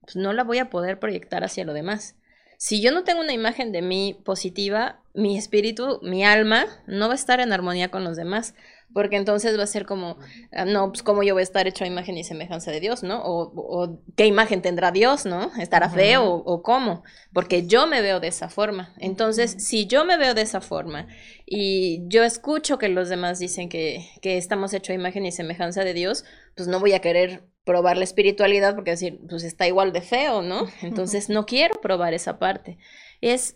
[0.01, 2.15] pues no la voy a poder proyectar hacia lo demás.
[2.58, 7.13] Si yo no tengo una imagen de mí positiva, mi espíritu, mi alma, no va
[7.13, 8.54] a estar en armonía con los demás,
[8.93, 10.17] porque entonces va a ser como,
[10.51, 13.04] ah, no, pues cómo yo voy a estar hecho a imagen y semejanza de Dios,
[13.04, 13.21] ¿no?
[13.23, 15.51] O, o qué imagen tendrá Dios, ¿no?
[15.60, 17.04] ¿Estará feo o, o cómo?
[17.33, 18.94] Porque yo me veo de esa forma.
[18.98, 21.08] Entonces, si yo me veo de esa forma
[21.46, 25.83] y yo escucho que los demás dicen que, que estamos hechos a imagen y semejanza
[25.83, 26.23] de Dios,
[26.56, 30.42] pues no voy a querer probar la espiritualidad porque decir, pues está igual de feo,
[30.42, 30.67] ¿no?
[30.81, 32.77] Entonces no quiero probar esa parte.
[33.21, 33.56] Es,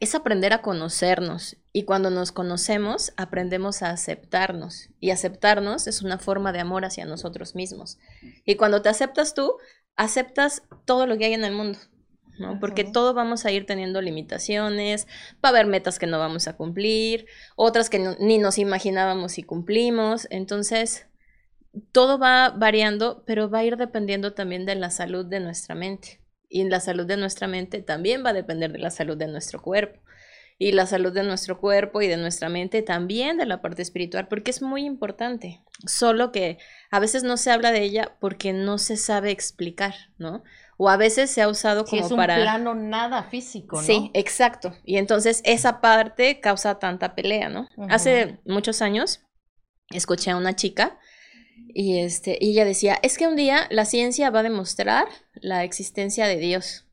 [0.00, 6.18] es aprender a conocernos y cuando nos conocemos aprendemos a aceptarnos y aceptarnos es una
[6.18, 7.98] forma de amor hacia nosotros mismos.
[8.44, 9.56] Y cuando te aceptas tú,
[9.96, 11.78] aceptas todo lo que hay en el mundo.
[12.38, 12.58] ¿no?
[12.58, 15.06] Porque todo vamos a ir teniendo limitaciones,
[15.44, 19.32] va a haber metas que no vamos a cumplir, otras que no- ni nos imaginábamos
[19.32, 21.06] si cumplimos, entonces
[21.92, 26.19] todo va variando, pero va a ir dependiendo también de la salud de nuestra mente.
[26.50, 29.62] Y la salud de nuestra mente también va a depender de la salud de nuestro
[29.62, 30.00] cuerpo.
[30.62, 34.28] y la salud de nuestro cuerpo y de nuestra mente, también de la parte espiritual,
[34.28, 35.62] porque es muy importante.
[35.86, 36.58] Solo que
[36.90, 40.42] a veces no se habla de ella porque no se sabe explicar, ¿no?
[40.76, 42.36] O a veces se ha usado Sí, como es un para...
[42.36, 43.82] plano nada físico, ¿no?
[43.86, 44.74] Sí, exacto.
[44.84, 47.66] Y entonces esa parte causa tanta pelea, ¿no?
[47.88, 49.22] Hace muchos años
[49.90, 50.98] escuché a una chica
[51.68, 55.64] y, este, y ella decía, es que un día la ciencia va a demostrar la
[55.64, 56.86] existencia de Dios.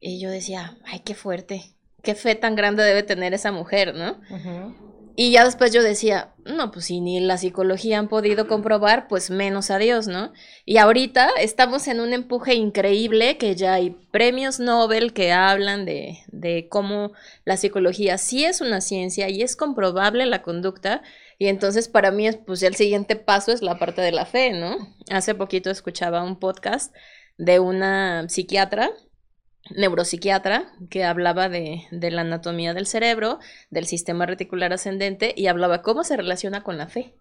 [0.00, 1.72] Y yo decía, ay, qué fuerte,
[2.02, 4.20] qué fe tan grande debe tener esa mujer, ¿no?
[4.30, 4.86] Ujú.
[5.18, 9.30] Y ya después yo decía, no, pues si ni la psicología han podido comprobar, pues
[9.30, 10.34] menos a Dios, ¿no?
[10.66, 16.18] Y ahorita estamos en un empuje increíble que ya hay premios Nobel que hablan de,
[16.26, 17.12] de cómo
[17.46, 21.02] la psicología sí es una ciencia y es comprobable la conducta.
[21.38, 24.52] Y entonces para mí, es, pues el siguiente paso es la parte de la fe,
[24.52, 24.76] ¿no?
[25.10, 26.94] Hace poquito escuchaba un podcast
[27.36, 28.90] de una psiquiatra
[29.70, 33.38] neuropsiquiatra que hablaba de, de, la anatomía del cerebro,
[33.70, 37.14] del sistema reticular ascendente y hablaba cómo se relaciona con la fe.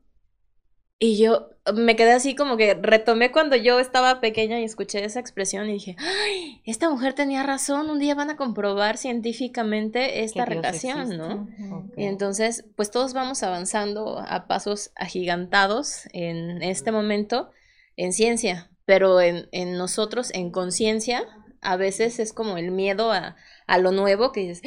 [0.97, 5.19] Y yo me quedé así como que retomé cuando yo estaba pequeña y escuché esa
[5.19, 6.61] expresión y dije, ¡ay!
[6.63, 11.49] Esta mujer tenía razón, un día van a comprobar científicamente esta relación, ¿no?
[11.89, 12.05] Okay.
[12.05, 17.49] Y entonces, pues todos vamos avanzando a pasos agigantados en este momento
[17.97, 21.23] en ciencia, pero en, en nosotros, en conciencia,
[21.61, 23.35] a veces es como el miedo a,
[23.67, 24.61] a, lo nuevo que dices,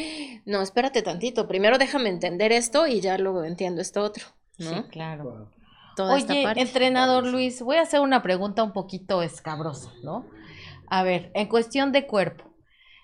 [0.45, 4.26] no, espérate tantito, primero déjame entender esto y ya luego entiendo esto otro,
[4.59, 4.83] ¿no?
[4.83, 5.49] Sí, claro.
[5.99, 10.24] Toda Oye, entrenador Luis, voy a hacer una pregunta un poquito escabrosa, ¿no?
[10.86, 12.55] A ver, en cuestión de cuerpo,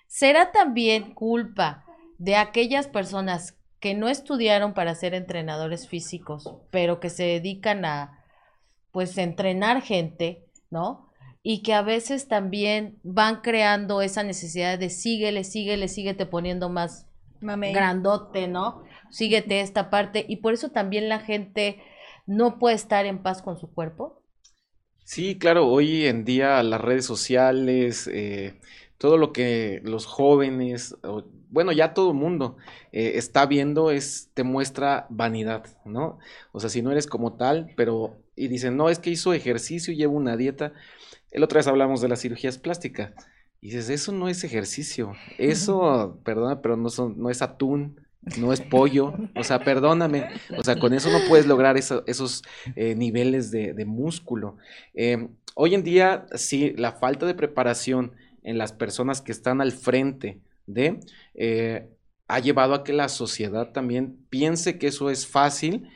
[0.07, 1.83] ¿será también culpa
[2.19, 8.23] de aquellas personas que no estudiaron para ser entrenadores físicos, pero que se dedican a,
[8.93, 11.11] pues, entrenar gente, ¿no?
[11.47, 17.07] y que a veces también van creando esa necesidad de síguele, síguele, síguete poniendo más
[17.39, 17.71] Mame.
[17.71, 18.81] grandote, ¿no?
[19.11, 21.83] Síguete esta parte y por eso también la gente
[22.25, 24.21] no puede estar en paz con su cuerpo.
[25.03, 28.59] Sí, claro, hoy en día las redes sociales, eh,
[28.97, 30.95] todo lo que los jóvenes,
[31.49, 32.57] bueno, ya todo el mundo
[32.91, 36.19] eh, está viendo es, te muestra vanidad, ¿no?
[36.51, 39.93] O sea, si no eres como tal, pero, y dicen, no, es que hizo ejercicio
[39.93, 40.73] y lleva una dieta.
[41.31, 43.13] El otra vez hablamos de las cirugías plásticas.
[43.61, 45.13] Y dices, eso no es ejercicio.
[45.37, 48.04] Eso, perdona, pero no, son, no es atún,
[48.37, 49.13] no es pollo.
[49.35, 50.27] O sea, perdóname.
[50.57, 52.43] O sea, con eso no puedes lograr eso, esos
[52.75, 54.57] eh, niveles de, músculo.
[54.93, 58.13] Eh, hoy en día, sí, la falta de preparación
[58.43, 60.99] en las personas que están al frente de,
[61.33, 61.87] eh,
[62.27, 65.89] ha llevado a que la sociedad también piense que eso es fácil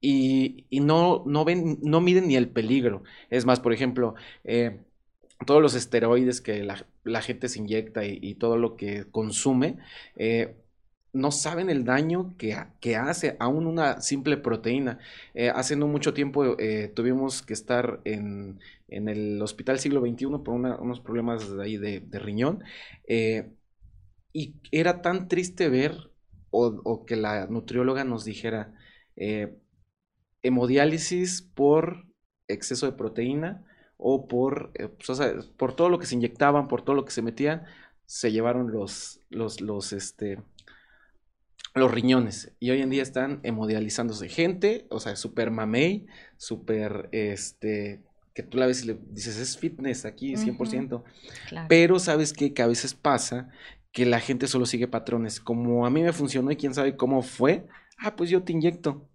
[0.00, 3.02] y, no, no, ven, no miden ni el peligro.
[3.30, 4.14] Es más, por ejemplo,
[4.44, 4.80] eh,
[5.46, 9.78] todos los esteroides que la, gente se inyecta y, todo lo que consume,
[11.12, 14.98] no saben el daño que, que, hace aún una simple proteína.
[15.34, 20.26] Eh, hace no mucho tiempo eh, tuvimos que estar en, en, el Hospital Siglo XXI
[20.42, 22.64] por unos problemas de, ahí de, riñón.
[23.06, 23.52] Eh,
[24.32, 26.10] y era tan triste ver
[26.50, 28.74] o, que la nutrióloga nos dijera,
[30.42, 32.06] hemodiálisis por
[32.48, 33.64] exceso de proteína
[33.96, 37.12] o por, pues, o sea, por todo lo que se inyectaban, por todo lo que
[37.12, 37.64] se metían,
[38.06, 40.38] se llevaron los, los, los, este,
[41.74, 42.52] los riñones.
[42.60, 46.06] Y hoy en día están hemodializándose gente, o sea, súper mamey,
[46.36, 48.02] súper, este,
[48.34, 50.92] que tú la ves y le dices, es fitness aquí, 100%.
[50.92, 51.02] Uh -huh.
[51.48, 51.66] claro.
[51.68, 52.52] Pero sabes qué?
[52.52, 53.50] que a veces pasa
[53.90, 55.40] que la gente solo sigue patrones.
[55.40, 57.66] Como a mí me funcionó y quién sabe cómo fue,
[57.98, 59.08] ah, pues yo te inyecto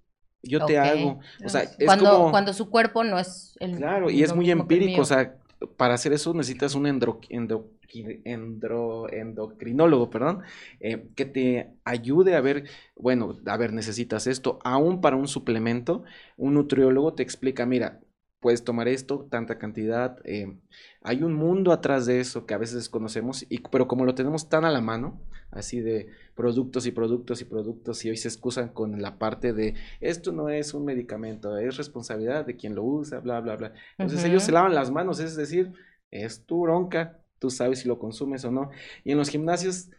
[0.48, 0.76] yo okay.
[0.76, 1.20] te hago.
[1.44, 2.32] O sea, es cuando, como...
[2.32, 5.36] cuando su cuerpo no es el Claro, y es muy empírico, o sea,
[5.76, 10.42] para hacer eso necesitas un endro, endro, endro, endocrinólogo, perdón,
[10.80, 12.66] eh, que te ayude a ver,
[12.96, 16.04] bueno, a ver, necesitas esto, aún para un suplemento,
[16.38, 18.00] un nutriólogo te explica, mira,
[18.40, 20.58] puedes tomar esto, tanta cantidad, eh,
[21.02, 24.48] hay un mundo atrás de eso que a veces desconocemos, y, pero como lo tenemos
[24.50, 25.20] tan a la mano,
[25.52, 29.76] así de productos y productos y productos, y hoy se excusan con la parte de
[30.02, 33.74] esto no es un medicamento, es responsabilidad de quien lo usa, bla, bla, bla.
[33.98, 34.30] Entonces uh -huh.
[34.32, 35.74] ellos se lavan las manos, es decir,
[36.12, 38.70] es tu bronca, tú sabes si lo consumes o no.
[39.04, 39.90] Y en los gimnasios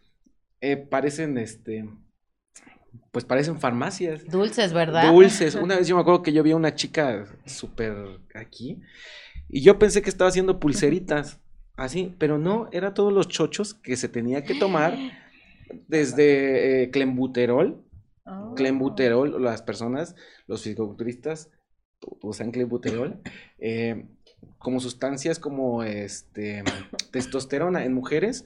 [0.60, 1.88] eh, parecen, este,
[3.10, 4.24] pues parecen farmacias.
[4.26, 5.12] Dulces, ¿verdad?
[5.12, 5.54] Dulces.
[5.62, 7.94] Una vez yo me acuerdo que yo vi a una chica súper
[8.34, 8.80] aquí
[9.48, 11.40] y yo pensé que estaba haciendo pulseritas,
[11.76, 14.96] así, pero no, era todos los chochos que se tenía que tomar
[15.86, 17.82] desde eh, clembuterol,
[18.26, 18.54] oh.
[18.54, 20.16] clembuterol, las personas,
[20.46, 21.50] los fisiculturistas
[22.20, 23.20] usan clembuterol,
[23.58, 24.06] eh,
[24.58, 26.64] como sustancias como este
[27.12, 28.44] testosterona en mujeres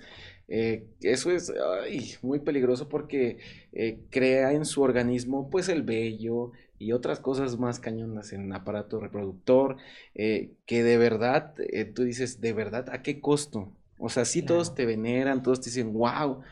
[0.49, 1.51] Eh, eso es
[1.82, 3.38] ay, muy peligroso porque
[3.72, 9.01] eh, crea en su organismo pues el vello y otras cosas más cañonas en aparato
[9.01, 9.76] reproductor
[10.14, 11.55] eh, que de verdad
[11.95, 15.70] tú dices de verdad a qué costo o sea sí todos te veneran todos te
[15.70, 16.43] dicen wow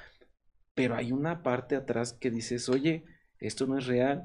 [0.75, 3.05] pero hay una parte atrás que dices oye
[3.39, 4.25] esto no es real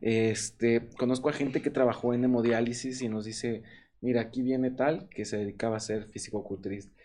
[0.00, 3.62] este conozco a gente que trabajó en hemodiálisis y nos dice
[4.00, 6.96] mira aquí viene tal que se dedicaba a ser físico-culturista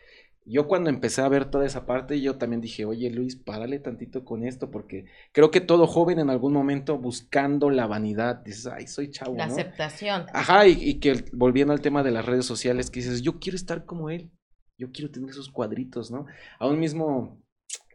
[0.45, 4.25] yo cuando empecé a ver toda esa parte, yo también dije, oye Luis, párale tantito
[4.25, 8.87] con esto, porque creo que todo joven en algún momento buscando la vanidad, dices, ay,
[8.87, 9.35] soy chavo.
[9.35, 10.25] La aceptación.
[10.33, 13.85] Ajá, y, que volviendo al tema de las redes sociales, que dices, yo quiero estar
[13.85, 14.31] como él,
[14.79, 16.25] yo quiero tener esos cuadritos, ¿no?
[16.59, 17.39] Aún mismo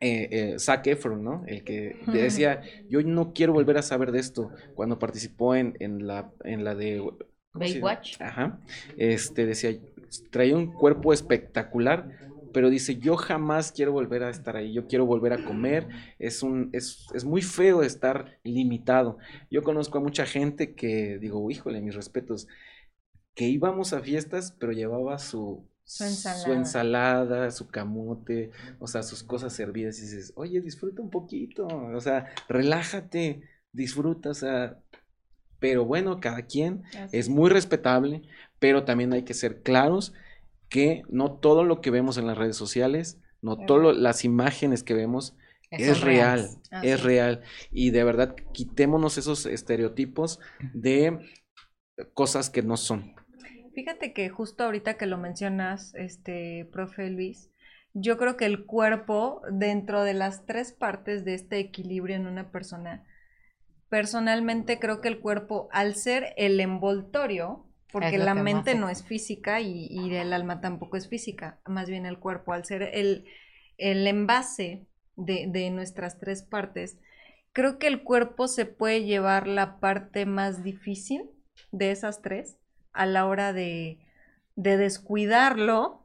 [0.00, 1.42] eh, eh, Zac Efron, ¿no?
[1.46, 6.06] El que decía, yo no quiero volver a saber de esto, cuando participó en, en,
[6.06, 7.02] la, en la de...
[7.56, 8.20] Baywatch.
[8.20, 8.58] Ajá,
[8.96, 9.76] este decía,
[10.30, 12.08] traía un cuerpo espectacular,
[12.52, 15.88] pero dice, yo jamás quiero volver a estar ahí, yo quiero volver a comer,
[16.18, 19.18] es, un, es, es muy feo estar limitado.
[19.50, 22.48] Yo conozco a mucha gente que, digo, híjole, mis respetos,
[23.34, 26.44] que íbamos a fiestas, pero llevaba su, su ensalada.
[26.44, 31.66] su ensalada, su camote, o sea, sus cosas servidas y dices, oye, disfruta un poquito,
[31.66, 34.80] o sea, relájate, disfruta, o sea,
[35.66, 38.22] pero bueno, cada quien es muy respetable,
[38.60, 40.14] pero también hay que ser claros
[40.68, 44.94] que no todo lo que vemos en las redes sociales, no todas las imágenes que
[44.94, 45.36] vemos
[45.72, 46.50] es real,
[46.84, 47.42] es real.
[47.72, 50.38] Y de verdad, quitémonos esos estereotipos
[50.72, 51.18] de
[52.14, 53.16] cosas que no son.
[53.74, 57.50] Fíjate que justo ahorita que lo mencionas, este, profe Luis,
[57.92, 62.52] yo creo que el cuerpo, dentro de las tres partes de este equilibrio en una
[62.52, 63.04] persona,
[63.88, 69.60] personalmente creo que el cuerpo, al ser el envoltorio, porque la mente no es física
[69.60, 73.24] y, el alma tampoco es física, más bien el cuerpo, al ser el,
[73.78, 76.98] el envase de, de, nuestras tres partes,
[77.52, 81.30] creo que el cuerpo se puede llevar la parte más difícil
[81.72, 82.58] de esas tres
[82.92, 83.98] a la hora de,
[84.56, 86.02] de descuidarlo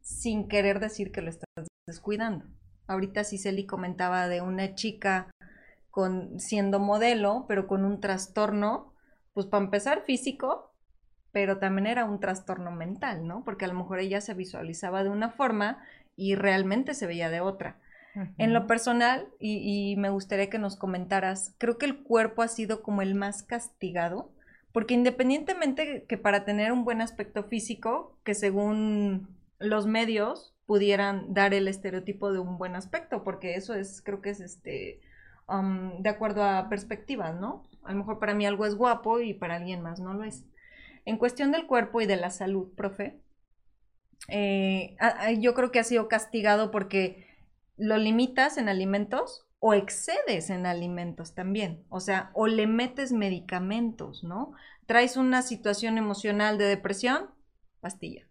[0.00, 2.46] sin querer decir que lo estás descuidando.
[2.86, 5.30] Ahorita Cicely comentaba de una chica
[5.90, 8.92] con, siendo modelo, pero con un trastorno
[9.34, 10.74] pues para empezar físico,
[11.30, 13.44] pero también era un trastorno mental, ¿no?
[13.44, 15.80] Porque a lo mejor ella se visualizaba de una forma
[16.16, 17.78] y realmente se veía de otra.
[18.36, 22.82] En lo personal, y, me gustaría que nos comentaras, creo que el cuerpo ha sido
[22.82, 24.32] como el más castigado,
[24.72, 29.28] porque independientemente que para tener un buen aspecto físico, que según
[29.60, 34.30] los medios pudieran dar el estereotipo de un buen aspecto, porque eso es, creo que
[34.30, 35.00] es este,
[35.48, 37.64] de acuerdo a perspectivas, ¿no?
[37.82, 40.44] A lo mejor para mí algo es guapo y para alguien más no lo es.
[41.06, 43.20] En cuestión del cuerpo y de la salud, profe,
[44.28, 44.96] eh,
[45.40, 47.26] yo creo que ha sido castigado porque
[47.76, 51.84] lo limitas en alimentos o excedes en alimentos también.
[51.88, 54.52] O sea, o le metes medicamentos, ¿no?
[54.86, 57.30] Traes una situación emocional de depresión,
[57.80, 58.28] pastilla.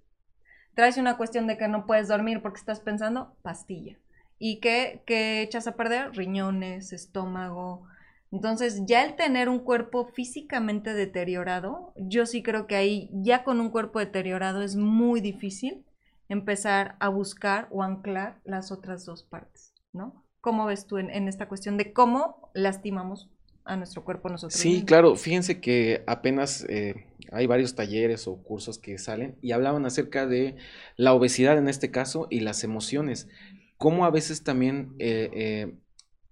[0.75, 3.97] Traes una cuestión de que no puedes dormir porque estás pensando, pastilla.
[4.39, 6.11] ¿Y qué, qué echas a perder?
[6.11, 7.87] Riñones, estómago,
[8.31, 13.61] entonces, ya el tener un cuerpo físicamente deteriorado, yo sí creo que ahí, ya con
[13.61, 15.85] un cuerpo deteriorado, es muy difícil
[16.27, 20.25] empezar a buscar o anclar las otras dos partes, ¿no?
[20.41, 23.29] ¿Cómo ves tú en, esta cuestión de cómo lastimamos
[23.63, 24.59] a nuestro cuerpo nosotros?
[24.59, 29.85] Sí, claro, fíjense que apenas eh, hay varios talleres o cursos que salen y hablaban
[29.85, 30.55] acerca de
[30.97, 33.29] la obesidad en este caso y las emociones.
[33.77, 35.75] Cómo a veces también eh, eh,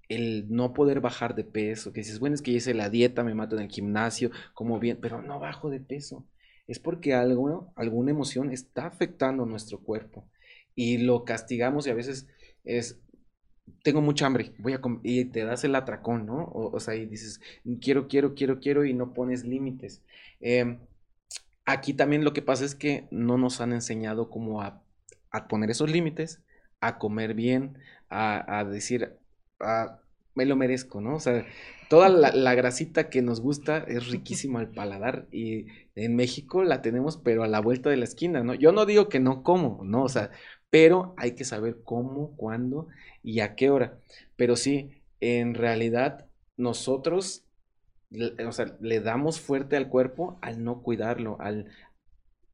[0.09, 3.35] el no poder bajar de peso, que dices, bueno, es que hice la dieta, me
[3.35, 6.25] mato en el gimnasio, como bien, pero no bajo de peso.
[6.67, 10.27] Es porque algo, alguna emoción está afectando nuestro cuerpo
[10.75, 12.27] y lo castigamos y a veces
[12.63, 12.99] es,
[13.83, 16.49] tengo mucha hambre, voy a comer, y te das el atracón, ¿no?
[16.53, 17.39] O, sea, y dices,
[17.81, 20.01] quiero, quiero, quiero, quiero y no pones límites.
[20.39, 20.79] Em,
[21.65, 24.83] aquí también lo que pasa es que no nos han enseñado cómo a,
[25.49, 26.41] poner esos límites,
[26.87, 27.77] a comer bien,
[28.09, 29.17] a, a decir,
[29.59, 29.99] Ah,
[30.35, 31.15] me lo merezco, ¿no?
[31.15, 31.45] O sea,
[31.89, 37.17] toda la, grasita que nos gusta es riquísima al paladar y en México la tenemos
[37.17, 38.53] pero a la vuelta de la esquina, ¿no?
[38.53, 40.03] Yo no digo que no como, ¿no?
[40.03, 40.31] O sea,
[40.69, 42.87] pero hay que saber cómo, cuándo
[43.23, 43.97] y a qué hora.
[44.35, 46.27] Pero sí, en realidad
[46.57, 47.45] nosotros,
[48.45, 51.67] o sea, le damos fuerte al cuerpo al no cuidarlo, al...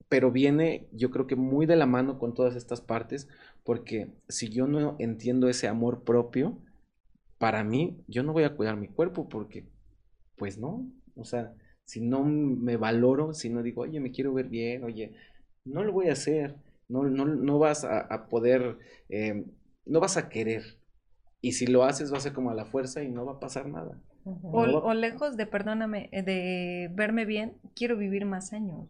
[0.09, 3.29] Pero viene, yo creo que muy de la mano con todas estas partes,
[3.63, 6.57] porque si yo no entiendo ese amor propio,
[7.37, 9.65] para mí, yo no voy a cuidar mi cuerpo porque,
[10.35, 10.85] pues no,
[11.15, 11.53] o sea,
[11.85, 15.13] si no me valoro, si no digo, oye, me quiero ver bien, oye,
[15.65, 16.55] no lo voy a hacer.
[16.87, 18.77] no, no, no vas a, poder,
[19.09, 19.45] eh,
[19.85, 20.77] no vas a querer.
[21.41, 23.39] Y si lo haces, va a ser como a la fuerza y no va a
[23.39, 23.99] pasar nada.
[24.23, 28.87] o, lejos de, perdóname, eh, de verme bien, quiero vivir más años.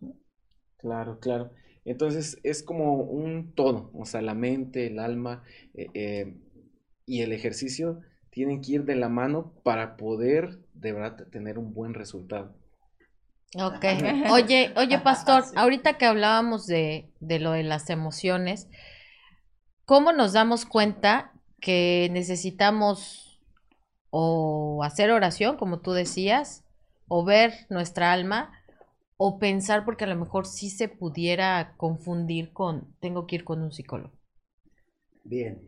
[0.78, 1.52] Claro, claro.
[1.84, 6.36] Entonces es como un todo, o sea, la mente, el alma eh,
[7.06, 11.74] y el ejercicio tienen que ir de la mano para poder de verdad tener un
[11.74, 12.56] buen resultado.
[13.56, 13.84] Ok.
[14.32, 18.70] Oye, oye, pastor, ahorita que hablábamos de, de lo de las emociones,
[19.86, 23.42] ¿cómo nos damos cuenta que necesitamos
[24.10, 26.64] o hacer oración, como tú decías,
[27.08, 28.54] o ver nuestra alma,
[29.24, 33.62] o pensar porque a lo mejor sí se pudiera confundir con tengo que ir con
[33.62, 34.12] un psicólogo?
[35.24, 35.62] Bien.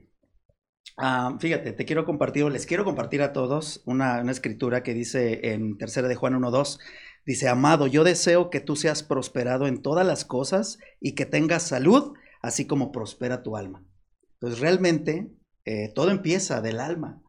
[0.97, 5.53] Ah, fíjate, te quiero compartir, les quiero compartir a todos una, una escritura que dice
[5.53, 6.79] en tercera de Juan 1.2,
[7.25, 11.63] Dice, amado, yo deseo que tú seas prosperado en todas las cosas y que tengas
[11.63, 13.85] salud, así como prospera tu alma.
[14.33, 15.31] Entonces, realmente,
[15.63, 17.21] eh, todo empieza del alma.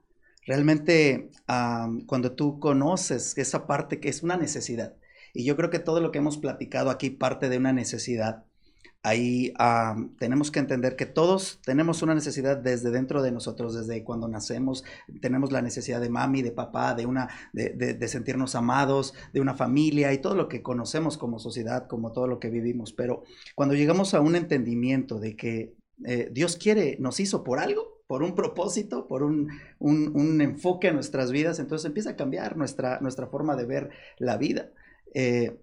[0.46, 1.30] Realmente,
[2.06, 4.94] cuando tú conoces esa parte que es una necesidad,
[5.35, 8.45] y yo creo que todo lo que hemos platicado aquí parte de una necesidad,
[9.03, 9.53] ahí
[10.18, 14.82] tenemos que entender que todos tenemos una necesidad desde dentro de nosotros, desde cuando nacemos,
[15.20, 20.12] tenemos la necesidad de mami, de papá, de, una, de, sentirnos amados, de una familia
[20.14, 22.95] y todo lo que conocemos como sociedad, como todo lo que vivimos.
[22.95, 23.24] Pero
[23.55, 25.74] cuando llegamos a un entendimiento de que
[26.07, 29.51] eh, Dios quiere, nos hizo por algo, por un propósito, por un,
[30.41, 34.70] enfoque a nuestras vidas, entonces empieza a cambiar nuestra, nuestra forma de ver la vida.
[35.14, 35.58] Eh,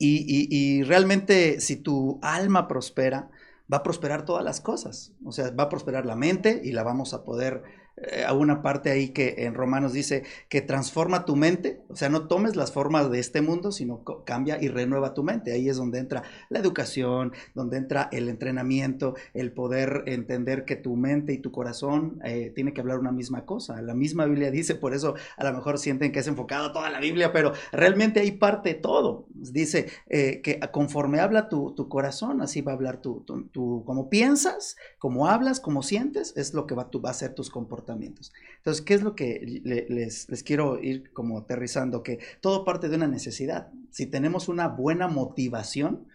[0.00, 3.30] y, realmente si tu alma prospera,
[3.72, 5.12] va a prosperar todas las cosas.
[5.24, 7.62] O sea, va a prosperar la mente y la vamos a poder
[8.02, 12.08] eh, a una parte ahí que en Romanos dice que transforma tu mente, o sea,
[12.08, 15.52] no tomes las formas de este mundo, sino cambia y renueva tu mente.
[15.52, 20.96] Ahí es donde entra la educación, donde entra el entrenamiento, el poder entender que tu
[20.96, 23.80] mente y tu corazón eh, tiene que hablar una misma cosa.
[23.82, 27.00] La misma Biblia dice, por eso a lo mejor sienten que es enfocado toda la
[27.00, 29.26] Biblia, pero realmente ahí parte todo.
[29.30, 34.76] Dice eh, que conforme habla tu, corazón, así va a hablar tu, tu, como piensas,
[34.98, 38.94] como hablas, como sientes, es lo que va, va a ser tus comportamientos entonces, ¿qué
[38.94, 42.02] es lo que les, les quiero ir como aterrizando?
[42.02, 43.70] Que todo parte de una necesidad.
[43.90, 46.06] Si tenemos una buena motivación,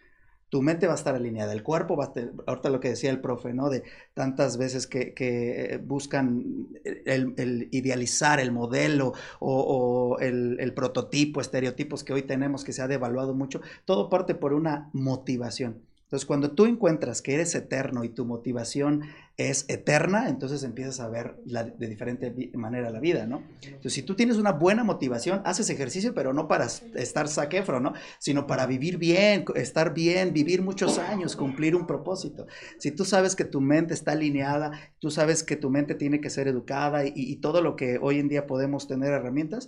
[0.54, 3.10] tu mente va a estar alineada, el cuerpo va a estar, ahorita lo que decía
[3.10, 3.72] el profe, ¿no?
[3.72, 3.82] De
[4.14, 6.68] tantas veces que, buscan
[7.06, 12.88] el, idealizar el modelo o, el, el, prototipo, estereotipos que hoy tenemos que se ha
[12.88, 15.82] devaluado mucho, todo parte por una motivación.
[16.04, 19.02] Entonces, cuando tú encuentras que eres eterno y tu motivación
[19.38, 23.44] es eterna, entonces empiezas a ver de diferente manera la vida, ¿no?
[23.64, 27.94] Entonces, si tú tienes una buena motivación, haces ejercicio, pero no para estar saquefro, ¿no?
[28.20, 32.46] Sino para vivir bien, estar bien, vivir muchos años, cumplir un propósito.
[32.78, 36.30] Si tú sabes que tu mente está alineada, tú sabes que tu mente tiene que
[36.30, 39.68] ser educada y, todo lo que hoy en día podemos tener herramientas,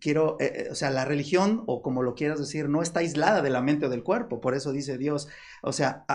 [0.00, 3.42] quiero, eh, eh, o sea, la religión, o como lo quieras decir, no está aislada
[3.42, 4.40] de la mente o del cuerpo.
[4.40, 5.28] Por eso dice Dios,
[5.62, 6.06] o sea,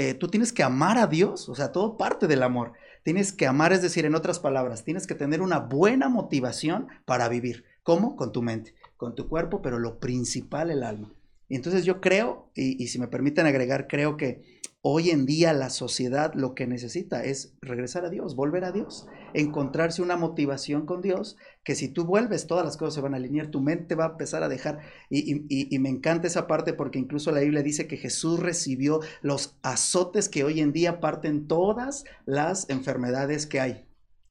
[0.00, 2.74] eh, tú tienes que amar a Dios, o sea, todo parte del amor.
[3.02, 7.28] Tienes que amar, es decir, en otras palabras, tienes que tener una buena motivación para
[7.28, 7.64] vivir.
[7.82, 8.14] ¿Cómo?
[8.14, 11.12] Con tu mente, con tu cuerpo, pero lo principal, el alma.
[11.48, 15.52] Y entonces yo creo, y, y si me permiten agregar, creo que Hoy en día
[15.54, 20.86] la sociedad lo que necesita es regresar a Dios, volver a Dios, encontrarse una motivación
[20.86, 23.96] con Dios, que si tú vuelves todas las cosas se van a alinear, tu mente
[23.96, 24.78] va a empezar a dejar,
[25.10, 30.28] y, me encanta esa parte porque incluso la Biblia dice que Jesús recibió los azotes
[30.28, 33.84] que hoy en día parten todas las enfermedades que hay.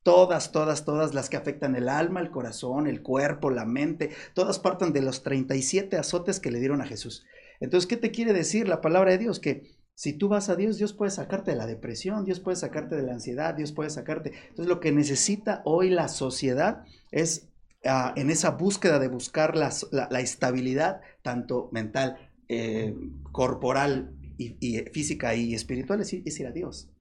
[0.03, 4.59] Todas, todas, todas las que afectan el alma, el corazón, el cuerpo, la mente, todas
[4.59, 7.25] parten de los 37 azotes que le dieron a Jesús.
[7.59, 9.41] Entonces, ¿qué te quiere decir la palabra de Dios?
[9.41, 12.95] Que si tú vas a Dios, Dios puede sacarte de la depresión, Dios puede sacarte
[12.95, 14.31] de la ansiedad, Dios puede sacarte.
[14.49, 17.49] Entonces lo que necesita hoy la sociedad es
[17.83, 19.69] ah, en esa búsqueda de buscar la,
[20.19, 22.93] estabilidad, tanto mental, eh,
[23.31, 26.91] corporal y, física y espiritual, es ir a Dios.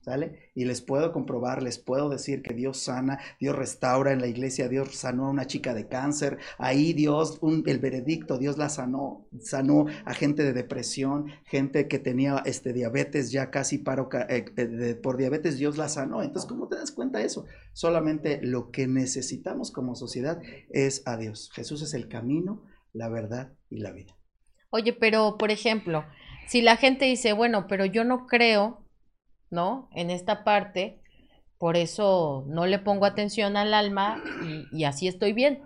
[0.00, 0.50] ¿Sale?
[0.54, 4.66] Y les puedo comprobar, les puedo decir que Dios sana, Dios restaura en la iglesia,
[4.66, 9.84] Dios sanó a una chica de cáncer, ahí Dios, el veredicto, Dios la sanó, sanó
[10.06, 15.18] a gente de depresión, gente que tenía este diabetes, ya casi paro eh, eh, por
[15.18, 16.22] diabetes, Dios la sanó.
[16.22, 17.44] Entonces, ¿cómo te das cuenta de eso?
[17.74, 20.40] Solamente lo que necesitamos como sociedad
[20.70, 21.50] es a Dios.
[21.52, 24.16] Jesús es el camino, la verdad y la vida.
[24.70, 26.04] Oye, pero por ejemplo,
[26.48, 28.86] si la gente dice, bueno, pero yo no creo
[29.50, 29.88] ¿no?
[29.92, 31.00] En esta parte,
[31.58, 34.22] por eso no le pongo atención al alma
[34.72, 35.62] y, así estoy bien.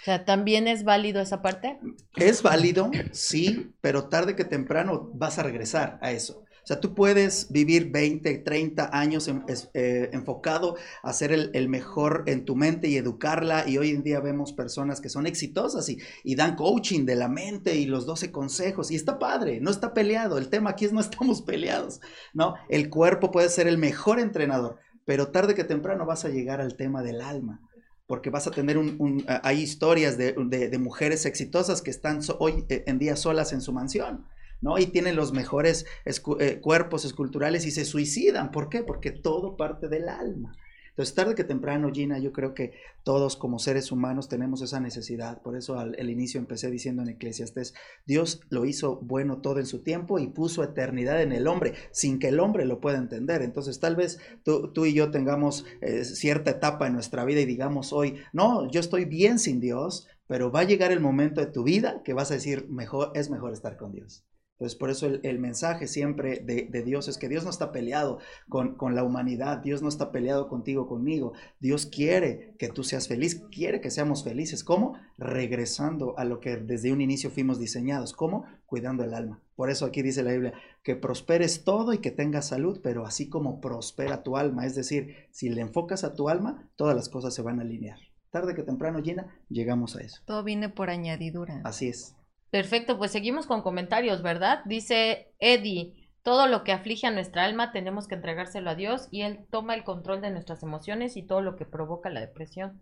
[0.00, 1.78] O sea, ¿también es válido esa parte?
[2.16, 6.44] Es válido, sí, pero tarde que temprano vas a regresar a eso.
[6.62, 9.30] O sea, tú puedes vivir 20, 30 años
[9.74, 13.68] eh, enfocado a ser el, mejor en tu mente y educarla.
[13.68, 17.74] Y hoy en día vemos personas que son exitosas y, dan coaching de la mente
[17.76, 18.90] y los 12 consejos.
[18.90, 20.38] Y está padre, no está peleado.
[20.38, 22.00] El tema aquí es no estamos peleados,
[22.34, 22.54] ¿no?
[22.68, 26.76] El cuerpo puede ser el mejor entrenador, pero tarde que temprano vas a llegar al
[26.76, 27.60] tema del alma.
[28.06, 30.34] Porque vas a tener un, a- hay historias de,
[30.80, 34.26] mujeres exitosas que están hoy eh, en día solas en su mansión.
[34.60, 34.78] ¿No?
[34.78, 38.50] Y tienen los mejores eh, cuerpos esculturales y se suicidan.
[38.50, 38.82] ¿Por qué?
[38.82, 40.52] Porque todo parte del alma.
[40.90, 42.72] Entonces, tarde que temprano, Gina, yo creo que
[43.04, 45.40] todos como seres humanos tenemos esa necesidad.
[45.40, 47.74] Por eso al el inicio empecé diciendo en Eclesiastés,
[48.06, 52.18] Dios lo hizo bueno todo en su tiempo y puso eternidad en el hombre, sin
[52.18, 53.40] que el hombre lo pueda entender.
[53.40, 57.46] Entonces, tal vez tú, tú y yo tengamos eh, cierta etapa en nuestra vida y
[57.46, 61.46] digamos hoy, no, yo estoy bien sin Dios, pero va a llegar el momento de
[61.46, 64.24] tu vida que vas a decir, mejor, es mejor estar con Dios.
[64.60, 67.72] Entonces, por eso el, el mensaje siempre de, de Dios es que Dios no está
[67.72, 68.18] peleado
[68.50, 71.32] con, con la humanidad, Dios no está peleado contigo, conmigo.
[71.60, 74.62] Dios quiere que tú seas feliz, quiere que seamos felices.
[74.62, 74.98] ¿Cómo?
[75.16, 78.12] Regresando a lo que desde un inicio fuimos diseñados.
[78.12, 78.44] ¿Cómo?
[78.66, 79.40] Cuidando el alma.
[79.56, 80.52] Por eso aquí dice la Biblia,
[80.82, 84.66] que prosperes todo y que tengas salud, pero así como prospera tu alma.
[84.66, 87.98] Es decir, si le enfocas a tu alma, todas las cosas se van a alinear.
[88.30, 90.20] Tarde que temprano, Gina, llegamos a eso.
[90.26, 91.62] Todo viene por añadidura.
[91.64, 92.14] Así es.
[92.50, 94.62] Perfecto, pues seguimos con comentarios, ¿verdad?
[94.64, 99.22] Dice Eddie, todo lo que aflige a nuestra alma tenemos que entregárselo a Dios y
[99.22, 102.80] Él toma el control de nuestras emociones y todo lo que provoca la depresión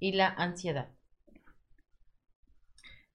[0.00, 0.95] y la ansiedad.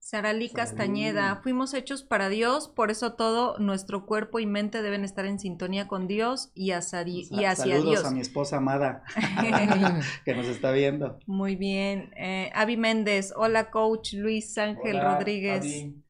[0.04, 0.50] Saralí.
[0.50, 5.40] Castañeda, fuimos hechos para Dios, por eso todo nuestro cuerpo y mente deben estar en
[5.40, 8.06] sintonía con Dios y hacia, di- y Sa- hacia Saludos Dios.
[8.06, 9.04] a mi esposa amada
[10.26, 11.20] que nos está viendo.
[11.28, 12.12] Muy bien.
[12.18, 15.64] Eh, Avi Méndez, hola coach Luis Ángel Hola, Rodríguez.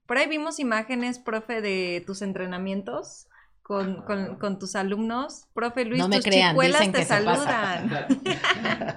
[0.06, 3.28] Por ahí vimos imágenes, profe, de tus entrenamientos
[3.72, 5.48] con, con- con tus alumnos.
[5.54, 7.90] Profe Luis, No me tus crean, chicuelas dicen te que saludan.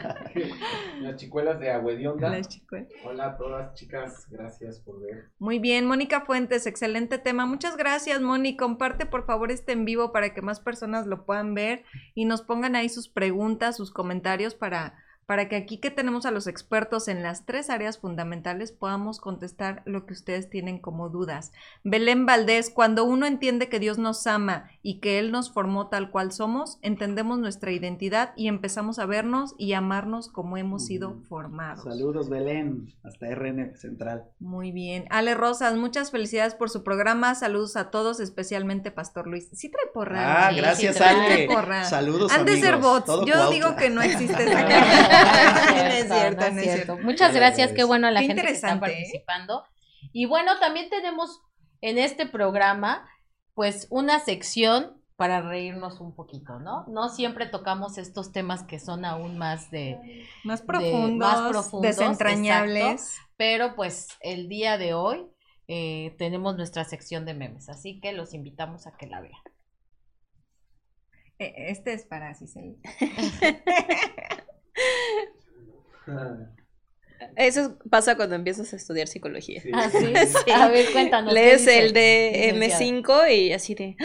[1.00, 2.28] Las chicuelas de Agüedionda.
[2.30, 2.88] Las chicuelas.
[3.04, 4.26] Hola a todas, chicas.
[4.30, 5.30] Gracias por ver.
[5.38, 7.46] Muy bien, Mónica Fuentes, excelente tema.
[7.46, 8.56] Muchas gracias, Moni.
[8.56, 11.84] Comparte por favor este en vivo para que más personas lo puedan ver
[12.16, 14.96] y nos pongan ahí sus preguntas, sus comentarios para,
[15.26, 19.82] para que aquí que tenemos a los expertos en las tres áreas fundamentales podamos contestar
[19.84, 21.52] lo que ustedes tienen como dudas.
[21.82, 26.10] Belén Valdés, cuando uno entiende que Dios nos ama y que Él nos formó tal
[26.10, 31.84] cual somos, entendemos nuestra identidad y empezamos a vernos y amarnos como hemos sido formados.
[31.84, 34.24] Saludos, Belén, hasta RN Central.
[34.38, 35.06] Muy bien.
[35.08, 37.34] Ale Rosas, muchas felicidades por su programa.
[37.34, 39.48] Saludos a todos, especialmente Pastor Luis.
[39.54, 40.48] Sí trae porra.
[40.48, 41.46] Ah, sí, gracias, sí, Ale.
[41.46, 41.84] porra.
[41.84, 43.06] Saludos, Han de ser bots.
[43.06, 46.98] Todo Yo digo que no existe ese No No es cierto, no es cierto.
[46.98, 49.64] Muchas gracias, qué bueno a la Qué gente que está participando.
[50.12, 51.40] Y bueno, también tenemos
[51.80, 53.06] en este programa,
[53.54, 56.84] pues, una sección para reírnos un poquito, ¿no?
[56.88, 61.82] No siempre tocamos estos temas que son aún más de, Más de- profundos, más profundos,
[61.96, 63.16] desentrañables.
[63.36, 65.24] pero pues el día de hoy
[65.68, 69.40] eh, tenemos nuestra sección de memes, así que los invitamos a que la vean.
[71.38, 72.76] Eh, Este es para Cicel.
[77.36, 79.62] Eso pasa cuando empiezas a estudiar psicología.
[79.72, 79.98] Ah, sí.
[80.44, 80.50] Sí.
[80.52, 81.32] A ver, cuéntanos.
[81.34, 82.84] ¿qué Lees el de licenciada?
[82.84, 84.04] M5 y así de "Ah,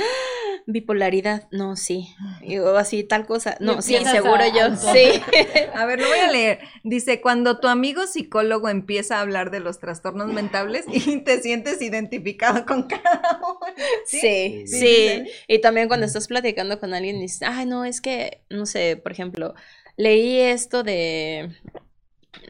[0.65, 2.09] bipolaridad, no, sí.
[2.41, 3.57] Y- o así tal cosa.
[3.59, 4.75] No, sí, seguro a- yo.
[4.75, 5.21] Sí.
[5.73, 6.59] A ver, lo voy a leer.
[6.83, 11.81] Dice, cuando tu amigo psicólogo empieza a hablar de los trastornos mentales y te sientes
[11.81, 13.59] identificado con cada uno.
[14.05, 14.67] Sí, ¿Sí?
[14.67, 14.79] sí.
[14.79, 15.23] ¿Sí?
[15.47, 18.97] Y también cuando estás platicando con alguien y dices, ay, no, es que, no sé,
[18.97, 19.53] por ejemplo,
[19.97, 21.49] leí esto de,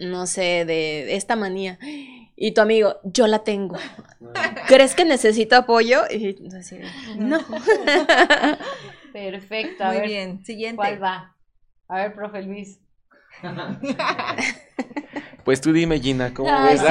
[0.01, 1.77] no sé, de esta manía.
[2.35, 3.77] Y tu amigo, yo la tengo.
[4.67, 6.03] ¿Crees que necesito apoyo?
[6.09, 6.77] Y así
[7.17, 7.39] no.
[9.13, 10.75] Perfecto, a Muy ver, bien, siguiente.
[10.77, 11.35] ¿cuál va?
[11.87, 12.79] A ver, profe Luis.
[15.45, 16.81] Pues tú dime, Gina, ¿cómo Ay, ves?
[16.81, 16.87] sí,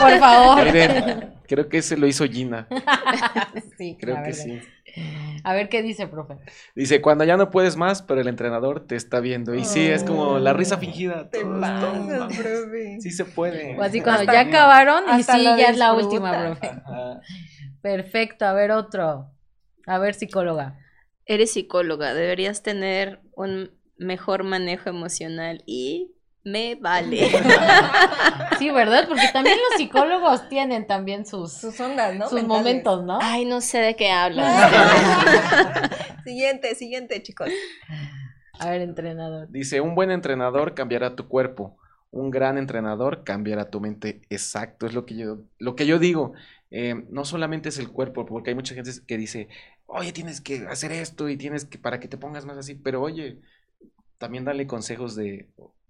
[0.00, 0.64] por favor.
[0.64, 2.68] Miren, creo que ese lo hizo Gina.
[3.76, 4.32] Sí, Creo que verdad.
[4.44, 4.60] sí.
[5.44, 6.38] A ver qué dice, profe.
[6.74, 9.54] Dice, cuando ya no puedes más, pero el entrenador te está viendo.
[9.54, 11.30] Y sí, es como la risa fingida.
[11.30, 12.98] Te pasas, profe.
[13.00, 13.76] Sí se puede.
[13.78, 16.66] O así cuando Hasta- ya acabaron y sí, ya es la última, profe.
[16.68, 17.20] Ajá.
[17.80, 19.30] Perfecto, a ver otro.
[19.86, 20.78] A ver, psicóloga.
[21.24, 26.15] Eres psicóloga, deberías tener un mejor manejo emocional y
[26.46, 27.30] me vale.
[28.58, 29.06] Sí, ¿verdad?
[29.08, 32.30] Porque también los psicólogos tienen también sus, Sus ondas, ¿no?
[32.30, 32.48] sus Mentales.
[32.48, 33.18] momentos, ¿no?
[33.20, 34.56] Ay, no sé de qué hablas.
[36.24, 37.50] siguiente, siguiente, chicos.
[38.58, 39.48] A ver, entrenador.
[39.50, 41.76] Dice, un buen entrenador cambiará tu cuerpo.
[42.10, 44.22] un gran entrenador cambiará tu mente.
[44.30, 46.32] Exacto, es lo que yo, lo que yo digo.
[46.70, 49.48] Eh, no solamente es el cuerpo, porque hay mucha gente que dice,
[49.86, 53.02] oye, tienes que hacer esto y tienes que, para que te pongas más así, pero
[53.02, 53.40] oye,
[54.18, 55.48] también dale consejos de,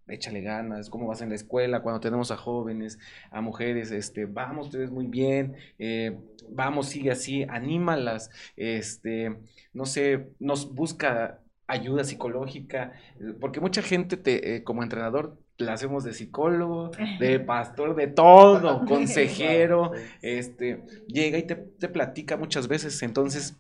[0.08, 2.98] échale ganas, cómo vas en la escuela, cuando tenemos a jóvenes,
[3.30, 6.16] a mujeres, este, vamos, ustedes muy bien, eh,
[6.48, 9.36] vamos, sigue así, anímalas, este,
[9.72, 16.04] no sé, nos busca ayuda psicológica, eh, porque mucha gente te, como entrenador la hacemos
[16.04, 19.92] de psicólogo, de pastor, de todo, consejero,
[20.22, 23.56] este, llega y te, te, platica muchas veces, entonces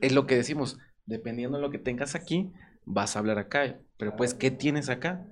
[0.00, 2.50] es lo que decimos, dependiendo de lo que tengas aquí,
[2.86, 5.26] vas a hablar acá, pero pues, ¿qué tienes acá?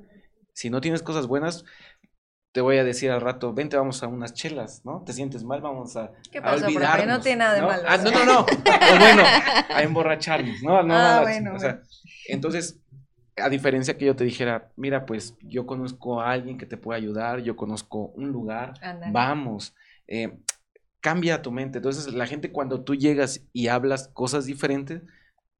[0.58, 1.64] Si no tienes cosas buenas,
[2.50, 5.04] te voy a decir al rato, vente, vamos a unas chelas, ¿no?
[5.06, 5.60] ¿Te sientes mal?
[5.60, 7.68] Vamos a, ¿Qué pasó, a No tiene nada de ¿no?
[7.68, 7.82] malo.
[7.86, 8.40] Ah, no, no, no.
[8.92, 10.82] O bueno, a emborracharnos, ¿no?
[10.82, 11.80] no Ah, a- bueno, o sea,
[12.26, 12.80] entonces,
[13.36, 16.98] a diferencia que yo te dijera, mira, pues yo conozco a alguien que te puede
[16.98, 18.72] ayudar, yo conozco un lugar,
[19.12, 19.76] vamos,
[20.08, 20.38] eh,
[21.00, 21.78] cambia tu mente.
[21.78, 25.02] Entonces, la gente cuando tú llegas y hablas cosas diferentes,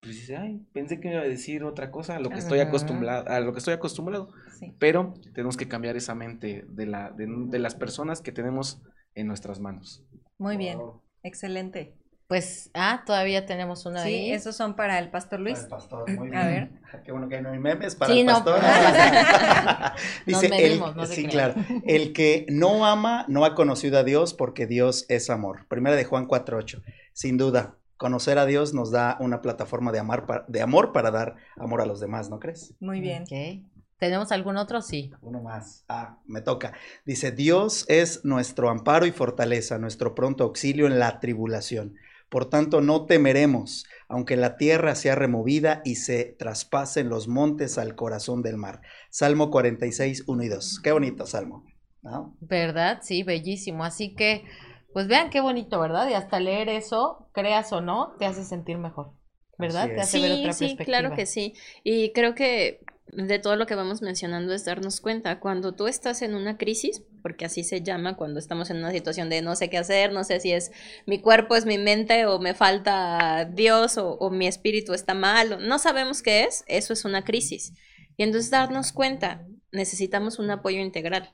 [0.00, 2.60] pues dice, ay, pensé que me iba a decir otra cosa a lo que estoy
[2.60, 4.28] acostumbrado, a lo que estoy acostumbrado.
[4.58, 4.74] Sí.
[4.78, 8.80] Pero tenemos que cambiar esa mente de, la, de, de las personas que tenemos
[9.14, 10.04] en nuestras manos.
[10.38, 10.78] Muy bien,
[11.22, 11.94] excelente.
[12.28, 14.32] Pues, ah, todavía tenemos una Sí, ahí.
[14.32, 15.60] esos son para el pastor Luis.
[15.60, 16.80] Para el pastor, muy A bien.
[17.04, 18.60] Qué bueno que no hay memes para Sí, el no, pastor.
[20.26, 21.54] Nos Dice, medimos, el, no sí, claro.
[21.86, 25.66] El que no ama no ha conocido a Dios porque Dios es amor.
[25.68, 26.82] Primera de Juan 4.8.
[27.14, 31.10] Sin duda, conocer a Dios nos da una plataforma de, amar pa- de amor para
[31.10, 32.74] dar amor a los demás, ¿no crees?
[32.80, 33.22] Muy bien.
[33.24, 33.64] Ok.
[33.98, 34.80] ¿Tenemos algún otro?
[34.80, 35.10] Sí.
[35.22, 35.84] Uno más.
[35.88, 36.72] Ah, me toca.
[37.04, 41.96] Dice, Dios es nuestro amparo y fortaleza, nuestro pronto auxilio en la tribulación.
[42.28, 47.96] Por tanto, no temeremos, aunque la tierra sea removida y se traspasen los montes al
[47.96, 48.82] corazón del mar.
[49.10, 50.80] Salmo 46, 1 y 2.
[50.84, 51.64] Qué bonito salmo.
[52.02, 52.36] ¿no?
[52.40, 53.00] ¿Verdad?
[53.02, 53.82] Sí, bellísimo.
[53.84, 54.44] Así que,
[54.92, 56.08] pues vean qué bonito, ¿verdad?
[56.08, 59.12] Y hasta leer eso, creas o no, te hace sentir mejor.
[59.58, 59.94] ¿Verdad?
[59.94, 60.84] Te hace ver otra sí, perspectiva.
[60.84, 61.54] claro que sí.
[61.84, 62.80] Y creo que
[63.12, 67.02] de todo lo que vamos mencionando es darnos cuenta, cuando tú estás en una crisis,
[67.22, 70.24] porque así se llama, cuando estamos en una situación de no sé qué hacer, no
[70.24, 70.70] sé si es
[71.06, 75.52] mi cuerpo, es mi mente, o me falta Dios, o, o mi espíritu está mal,
[75.54, 77.72] o- no sabemos qué es, eso es una crisis.
[78.16, 81.32] Y entonces darnos cuenta, necesitamos un apoyo integral.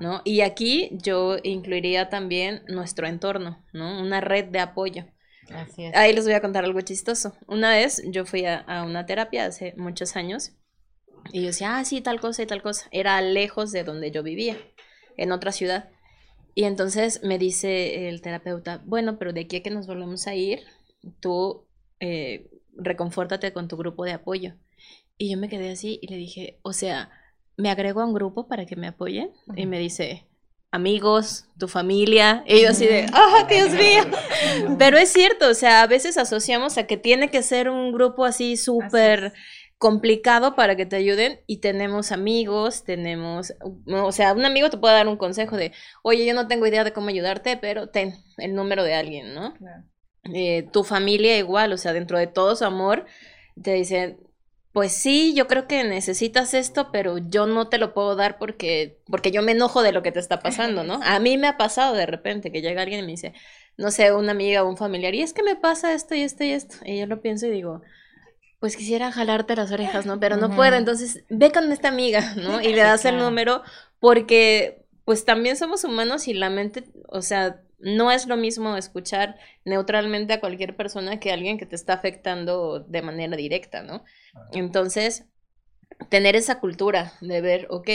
[0.00, 0.20] ¿No?
[0.24, 4.00] Y aquí yo incluiría también nuestro entorno, ¿no?
[4.02, 5.06] Una red de apoyo.
[5.50, 5.96] Así es.
[5.96, 7.34] Ahí les voy a contar algo chistoso.
[7.46, 10.52] Una vez yo fui a, a una terapia hace muchos años
[11.32, 12.88] y yo decía, ah, sí, tal cosa y tal cosa.
[12.90, 14.56] Era lejos de donde yo vivía,
[15.16, 15.90] en otra ciudad.
[16.54, 20.34] Y entonces me dice el terapeuta, bueno, pero de aquí a que nos volvemos a
[20.34, 20.60] ir,
[21.20, 21.66] tú
[22.00, 24.54] eh, reconfórtate con tu grupo de apoyo.
[25.18, 27.10] Y yo me quedé así y le dije, o sea,
[27.56, 29.30] ¿me agrego a un grupo para que me apoyen?
[29.54, 30.26] Y me dice,
[30.70, 32.44] amigos, tu familia.
[32.46, 34.04] Y yo así de, ¡ah, Dios mío!
[34.78, 38.24] Pero es cierto, o sea, a veces asociamos a que tiene que ser un grupo
[38.24, 39.32] así súper
[39.78, 43.52] complicado para que te ayuden y tenemos amigos, tenemos,
[43.86, 46.84] o sea, un amigo te puede dar un consejo de, oye, yo no tengo idea
[46.84, 49.54] de cómo ayudarte, pero ten el número de alguien, ¿no?
[49.54, 49.84] Claro.
[50.34, 53.04] Eh, tu familia igual, o sea, dentro de todo su amor,
[53.62, 54.18] te dicen,
[54.76, 59.00] pues sí, yo creo que necesitas esto, pero yo no te lo puedo dar porque,
[59.06, 61.00] porque yo me enojo de lo que te está pasando, ¿no?
[61.02, 63.32] A mí me ha pasado de repente que llega alguien y me dice,
[63.78, 66.44] no sé, una amiga o un familiar, y es que me pasa esto y esto
[66.44, 66.76] y esto.
[66.84, 67.80] Y yo lo pienso y digo,
[68.60, 70.20] pues quisiera jalarte las orejas, ¿no?
[70.20, 72.60] Pero no puedo, entonces ve con esta amiga, ¿no?
[72.60, 73.62] Y le das el número
[73.98, 79.38] porque pues también somos humanos y la mente, o sea, no es lo mismo escuchar
[79.64, 84.04] neutralmente a cualquier persona que alguien que te está afectando de manera directa, ¿no?
[84.52, 85.24] Entonces,
[86.08, 87.88] tener esa cultura de ver, ok,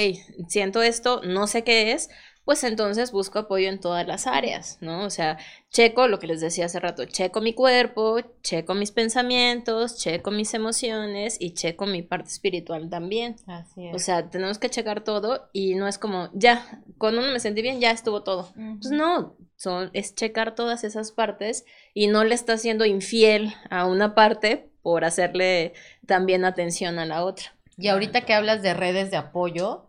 [0.47, 2.09] siento esto, no sé qué es,
[2.43, 5.05] pues entonces busco apoyo en todas las áreas, ¿no?
[5.05, 5.37] O sea,
[5.69, 10.53] checo lo que les decía hace rato, checo mi cuerpo, checo mis pensamientos, checo mis
[10.55, 13.35] emociones y checo mi parte espiritual también.
[13.45, 14.03] Así O es.
[14.03, 17.79] sea, tenemos que checar todo y no es como, ya, cuando uno me sentí bien,
[17.79, 18.51] ya estuvo todo.
[18.55, 21.63] Pues no, son, es checar todas esas partes
[21.93, 25.73] y no le está siendo infiel a una parte por hacerle
[26.05, 27.55] también atención a la otra.
[27.77, 29.87] Y ahorita que hablas de redes de apoyo,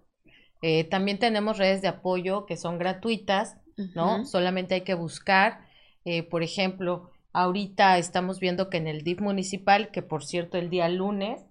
[0.62, 3.57] eh, también tenemos redes de apoyo que son gratuitas,
[3.95, 4.24] ¿no?
[4.24, 5.66] Solamente hay que buscar,
[6.05, 10.70] eh, por ejemplo, ahorita estamos viendo que en el DIF municipal, que por cierto el
[10.70, 11.45] día lunes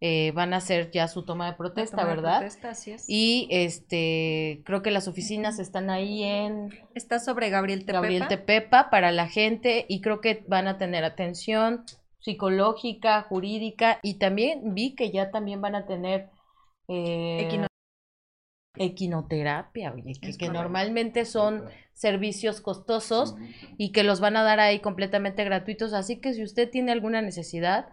[0.00, 2.38] eh, van a hacer ya su toma de protesta, Toma de ¿verdad?
[2.40, 3.04] protesta, así es.
[3.08, 8.00] Y este, creo que las oficinas están ahí en Está sobre Gabriel Tepepa.
[8.00, 11.84] Gabriel Tepepa para la gente y creo que van a tener atención
[12.24, 16.30] psicológica, jurídica y también vi que ya también van a tener
[16.88, 17.66] eh, Equino-
[18.76, 20.52] equinoterapia, oye, que, Es que correcto.
[20.52, 23.36] normalmente son servicios costosos
[23.76, 25.92] y que los van a dar ahí completamente gratuitos.
[25.92, 27.86] Así que si usted tiene alguna necesidad,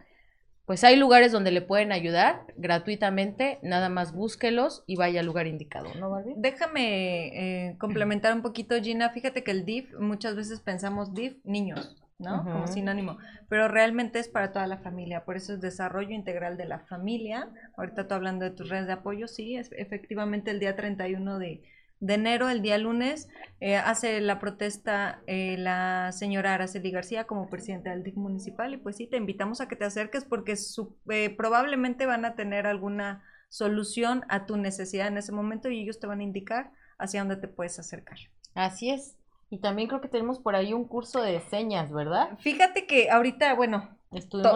[0.65, 5.45] pues hay lugares donde le pueden ayudar gratuitamente, nada más búsquelos y vaya al lugar
[5.45, 6.33] indicado, ¿no, Barbie?
[6.37, 9.09] Déjame eh, complementar un poquito, Gina.
[9.09, 12.49] Fíjate que el DIF, muchas veces pensamos DIF, niños, ¿no?
[12.49, 12.67] Como Ujú.
[12.67, 13.17] sinónimo,
[13.49, 17.49] pero realmente es para toda la familia, por eso es desarrollo integral de la familia.
[17.77, 21.63] Ahorita tú hablando de tus redes de apoyo, sí, es efectivamente el día 31 de,
[21.99, 23.27] de enero, el día lunes,
[23.59, 28.77] eh, hace la protesta eh, la señora Araceli García como presidenta del DIF municipal y
[28.77, 32.67] pues sí, te invitamos a que te acerques porque su- eh, probablemente van a tener
[32.67, 37.21] alguna solución a tu necesidad en ese momento y ellos te van a indicar hacia
[37.21, 38.17] dónde te puedes acercar.
[38.55, 39.17] Así es.
[39.51, 42.37] Y también creo que tenemos por ahí un curso de señas, ¿verdad?
[42.39, 43.97] Fíjate que ahorita, bueno,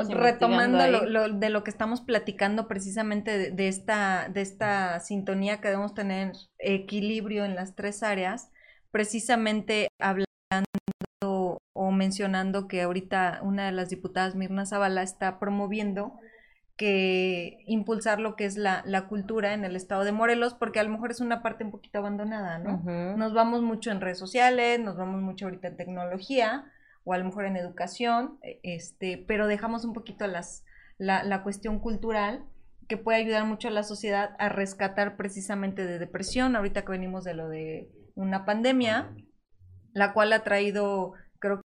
[0.09, 5.59] retomando lo, lo- de lo que estamos platicando precisamente de, de esta, de esta sintonía
[5.59, 8.51] que debemos tener equilibrio en las tres áreas,
[8.91, 10.25] precisamente hablando
[11.73, 16.13] o mencionando que ahorita una de las diputadas, Mirna Zavala, está promoviendo
[16.77, 20.83] que impulsar lo que es la, la cultura en el estado de Morelos, porque a
[20.83, 22.83] lo mejor es una parte un poquito abandonada, ¿no?
[23.15, 26.65] Nos vamos mucho en redes sociales, nos vamos mucho ahorita en tecnología
[27.05, 30.65] o a lo mejor en educación, eh, este, pero dejamos un poquito las,
[30.97, 32.43] la, la cuestión cultural
[32.87, 37.23] que puede ayudar mucho a la sociedad a rescatar precisamente de depresión, ahorita que venimos
[37.23, 39.13] de lo de una pandemia,
[39.93, 41.61] la cual ha traído, creo,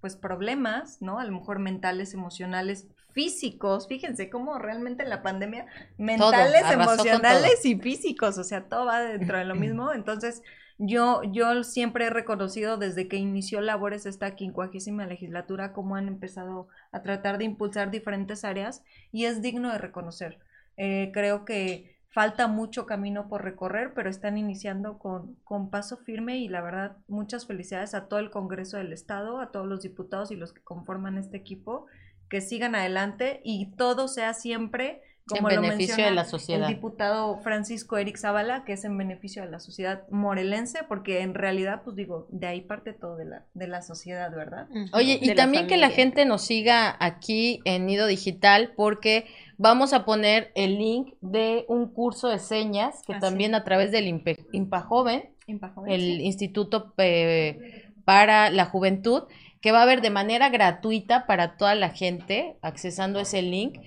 [0.00, 1.18] pues problemas, ¿no?
[1.18, 5.66] A lo mejor mentales, emocionales, físicos, fíjense cómo realmente la pandemia,
[5.98, 10.42] mentales, emocionales y físicos, o sea, todo va dentro de lo mismo, entonces
[10.82, 16.68] yo, yo siempre he reconocido desde que inició labores esta quincuagésima legislatura cómo han empezado
[16.90, 18.82] a tratar de impulsar diferentes áreas
[19.12, 20.38] y es digno de reconocer.
[20.78, 26.38] Eh, creo que falta mucho camino por recorrer, pero están iniciando con, con paso firme
[26.38, 30.30] y la verdad muchas felicidades a todo el Congreso del Estado, a todos los diputados
[30.30, 31.86] y los que conforman este equipo,
[32.30, 36.68] que sigan adelante y todo sea siempre como en lo beneficio de la sociedad.
[36.68, 41.34] el diputado Francisco Eric Zavala, que es en beneficio de la sociedad morelense, porque en
[41.34, 44.66] realidad, pues digo, de ahí parte todo de la, de la sociedad, ¿verdad?
[44.92, 49.26] Oye, De y también que la gente nos siga aquí en Nido Digital porque
[49.56, 53.92] vamos a poner el link de un curso de señas que Así también a través
[53.92, 56.22] del IMPE- IMPA Joven, Impajoven, el sí.
[56.22, 59.24] Instituto eh, para la Juventud,
[59.60, 63.78] que va a haber de manera gratuita para toda la gente accesando ese link.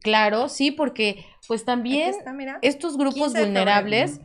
[0.00, 2.58] Claro, sí, porque pues también está, mira.
[2.62, 3.46] estos grupos 15 de febrero.
[3.46, 4.20] vulnerables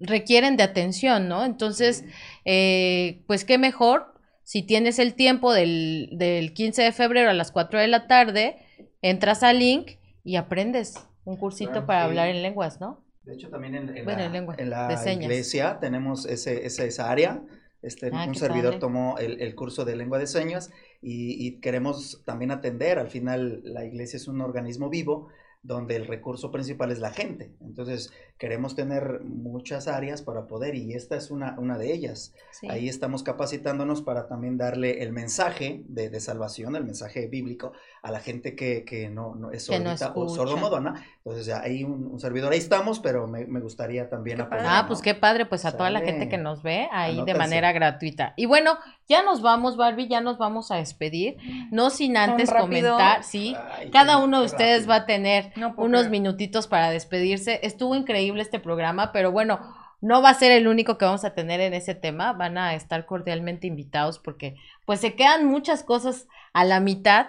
[0.00, 1.44] requieren de atención, ¿no?
[1.44, 2.04] Entonces,
[2.44, 4.14] eh, pues qué mejor
[4.44, 8.56] si tienes el tiempo del, del 15 de febrero a las 4 de la tarde,
[9.02, 9.92] entras al link
[10.24, 12.06] y aprendes un cursito Claro, para sí.
[12.06, 13.04] hablar en lenguas, ¿no?
[13.24, 16.86] De hecho, también en, en Bueno, la, en lengua, en la iglesia tenemos ese, ese-
[16.86, 17.42] esa área.
[17.82, 18.78] Este, Ah, un qué servidor padre.
[18.78, 20.70] tomó el, el curso de lengua de señas
[21.00, 22.98] y, y queremos también atender.
[22.98, 25.28] Al final, la iglesia es un organismo vivo
[25.62, 27.52] donde el recurso principal es la gente.
[27.60, 32.34] Entonces, queremos tener muchas áreas para poder y esta es una, una de ellas.
[32.52, 32.68] Sí.
[32.70, 37.72] Ahí estamos capacitándonos para también darle el mensaje de, de salvación, el mensaje bíblico
[38.02, 41.04] a la gente que, que no, no es Que no sordita o sordomodona.
[41.18, 44.64] Entonces, ya hay un, un servidor, ahí estamos, pero me, me gustaría también apoyar.
[44.66, 47.72] Ah, pues qué padre, pues a toda la gente que nos ve ahí de manera
[47.72, 48.34] gratuita.
[48.36, 48.78] Y bueno,
[49.08, 51.36] ya nos vamos, Barbie, ya nos vamos a despedir,
[51.70, 54.88] no sin antes comentar, sí, Ay, cada uno de ustedes rápido.
[54.90, 56.10] va a tener No unos creer.
[56.10, 57.60] minutitos para despedirse.
[57.62, 59.60] Estuvo increíble este programa, pero bueno,
[60.00, 62.32] no va a ser el único que vamos a tener en ese tema.
[62.32, 67.28] Van a estar cordialmente invitados porque pues se quedan muchas cosas a la mitad,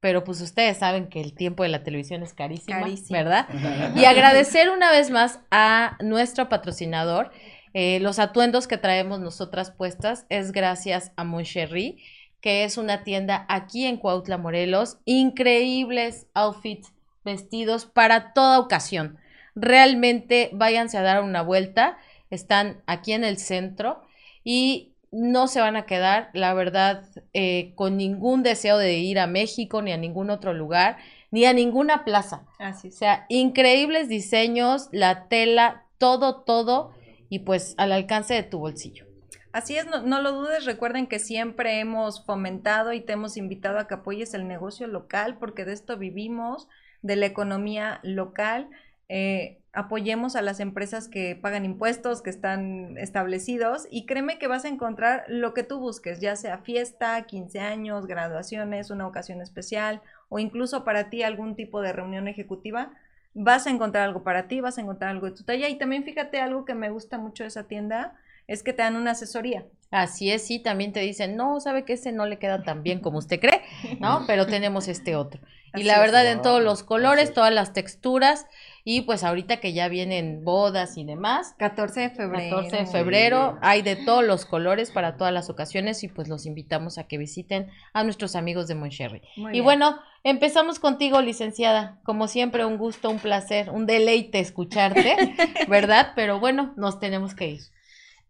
[0.00, 3.18] pero pues ustedes saben que el tiempo de la televisión es carísimo, Carísimo.
[3.18, 3.48] ¿verdad?
[3.96, 7.30] Y agradecer una vez más a nuestro patrocinador.
[7.72, 12.02] Eh, los atuendos que traemos nosotras puestas es gracias a Moncherry,
[12.40, 14.98] que es una tienda aquí en Cuautla, Morelos.
[15.04, 16.92] Increíbles outfits,
[17.24, 19.18] vestidos para toda ocasión.
[19.60, 21.98] Realmente váyanse a dar una vuelta.
[22.30, 24.02] Están aquí en el centro
[24.44, 27.04] y no se van a quedar, la verdad,
[27.34, 30.98] eh, con ningún deseo de ir a México ni a ningún otro lugar,
[31.30, 32.46] ni a ninguna plaza.
[32.58, 36.92] Así O sea, increíbles diseños, la tela, todo, todo,
[37.28, 39.06] y pues al alcance de tu bolsillo.
[39.52, 43.78] Así es, no, no lo dudes, recuerden que siempre hemos fomentado y te hemos invitado
[43.78, 46.68] a que apoyes el negocio local, porque de esto vivimos,
[47.02, 48.68] de la economía local.
[49.12, 54.64] Eh, apoyemos a las empresas que pagan impuestos, que están establecidos, y créeme que vas
[54.64, 60.00] a encontrar lo que tú busques, ya sea fiesta, 15 años, graduaciones, una ocasión especial,
[60.28, 62.92] o incluso para ti algún tipo de reunión ejecutiva.
[63.34, 65.68] vas a encontrar algo para ti, vas a encontrar algo de tu talla.
[65.68, 68.14] Y también fíjate algo que me gusta mucho de esa tienda,
[68.46, 69.66] es que te dan una asesoría.
[69.90, 73.00] Así es, sí, también te dicen, no, sabe que ese no le queda tan bien
[73.00, 73.62] como usted cree,
[74.00, 74.22] ¿no?
[74.26, 75.40] Pero tenemos este otro.
[75.74, 76.00] Y Así la es.
[76.00, 77.32] verdad, en todos los colores, es.
[77.32, 78.46] todas las texturas,
[78.84, 82.56] y pues ahorita que ya vienen bodas y demás, 14 de febrero.
[82.56, 86.46] 14 de febrero, hay de todos los colores para todas las ocasiones y pues los
[86.46, 89.22] invitamos a que visiten a nuestros amigos de Moncherry.
[89.36, 89.64] Muy Y bien.
[89.64, 91.98] bueno, empezamos contigo, licenciada.
[92.04, 95.16] Como siempre, un gusto, un placer, un deleite escucharte,
[95.68, 96.12] ¿verdad?
[96.16, 97.60] Pero bueno, nos tenemos que ir.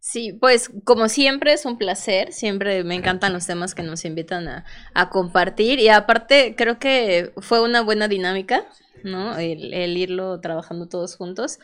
[0.02, 4.48] Sí, pues como siempre es un placer, siempre me encantan los temas que nos invitan
[4.48, 8.64] a, a compartir y aparte creo que fue una buena dinámica,
[9.04, 9.36] ¿no?
[9.36, 11.58] El, el irlo trabajando todos juntos.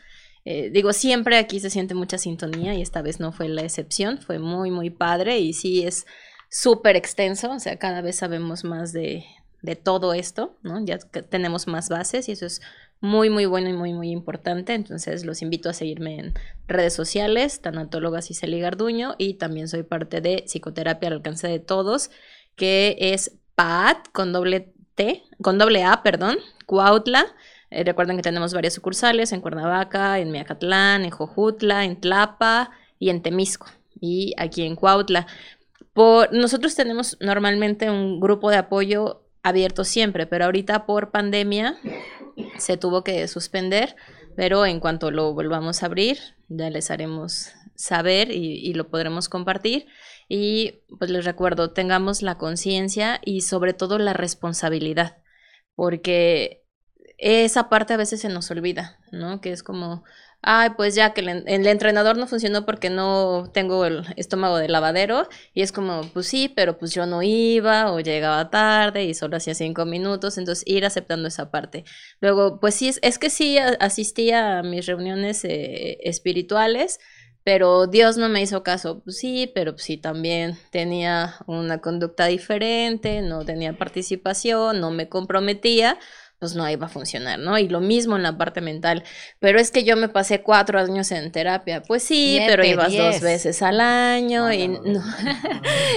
[0.44, 4.18] Eh, digo, siempre aquí se siente mucha sintonía y esta vez no fue la excepción,
[4.18, 6.04] fue muy, muy padre y sí es
[6.50, 9.24] súper extenso, o sea, cada vez sabemos más de,
[9.62, 10.84] de todo esto, ¿no?
[10.84, 12.60] Ya tenemos más bases y eso es
[13.00, 14.74] muy, muy bueno y muy, muy importante.
[14.74, 16.34] Entonces los invito a seguirme en
[16.66, 22.10] redes sociales, Tanatóloga Cicely Garduño, y también soy parte de Psicoterapia al alcance de todos,
[22.56, 27.26] que es PAT con doble T, con doble A, perdón, Cuautla.
[27.70, 33.10] Eh, recuerden que tenemos varias sucursales en Cuernavaca, en Miacatlán, en Jojutla, en Tlapa y
[33.10, 33.66] en Temisco.
[34.00, 35.26] Y aquí en Cuautla.
[35.92, 41.76] Por, nosotros tenemos normalmente un grupo de apoyo abierto siempre, pero ahorita por pandemia
[42.58, 43.96] se tuvo que suspender,
[44.36, 46.18] pero en cuanto lo volvamos a abrir,
[46.48, 49.86] ya les haremos saber y, y lo podremos compartir.
[50.28, 55.18] Y pues les recuerdo, tengamos la conciencia y sobre todo la responsabilidad,
[55.74, 56.64] porque
[57.18, 59.40] esa parte a veces se nos olvida, ¿no?
[59.40, 60.04] Que es como,
[60.46, 64.56] ay, pues ya que el, en- el entrenador no funcionó porque no tengo el estómago
[64.58, 69.04] de lavadero, y es como, pues sí, pero pues yo no iba o llegaba tarde
[69.04, 71.84] y solo hacía cinco minutos, entonces ir aceptando esa parte.
[72.20, 76.98] Luego, pues sí, es, que sí asistía a mis reuniones eh, espirituales,
[77.44, 79.02] pero Dios no me hizo caso.
[79.04, 85.08] Pues sí, pero pues sí también tenía una conducta diferente, no tenía participación, no me
[85.08, 85.98] comprometía,
[86.38, 87.58] pues no iba a funcionar, ¿no?
[87.58, 89.04] Y lo mismo en la parte mental.
[89.40, 91.82] Pero es que yo me pasé cuatro años en terapia.
[91.82, 93.14] Pues sí, Siete, pero ibas diez.
[93.14, 95.04] dos veces al año y Mándalo, no,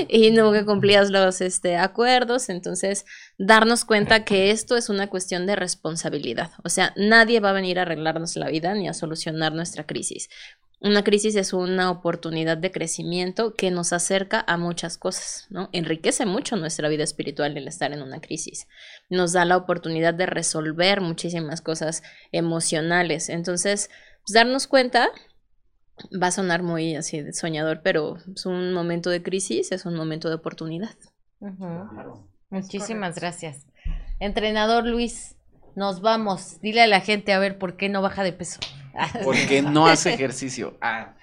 [0.07, 2.49] y nunca cumplías los este, acuerdos.
[2.49, 3.05] Entonces,
[3.37, 6.51] darnos cuenta que esto es una cuestión de responsabilidad.
[6.63, 10.29] O sea, nadie va a venir a arreglarnos la vida ni a solucionar nuestra crisis.
[10.81, 15.69] Una crisis es una oportunidad de crecimiento que nos acerca a muchas cosas, ¿no?
[15.73, 18.65] Enriquece mucho nuestra vida espiritual el estar en una crisis.
[19.09, 22.01] Nos da la oportunidad de resolver muchísimas cosas
[22.31, 23.27] emocionales.
[23.27, 23.89] Entonces,
[24.25, 25.09] pues, darnos cuenta
[26.21, 29.95] va a sonar muy así de soñador, pero es un momento de crisis, es un
[29.95, 30.95] momento de oportunidad.
[32.49, 33.19] Muchísimas correcto.
[33.19, 33.67] gracias.
[34.19, 35.35] Entrenador Luis,
[35.75, 36.61] nos vamos.
[36.61, 38.61] Dile a la gente a ver por qué no baja de peso.
[39.23, 40.77] Porque no hace ejercicio.
[40.81, 41.15] Ah.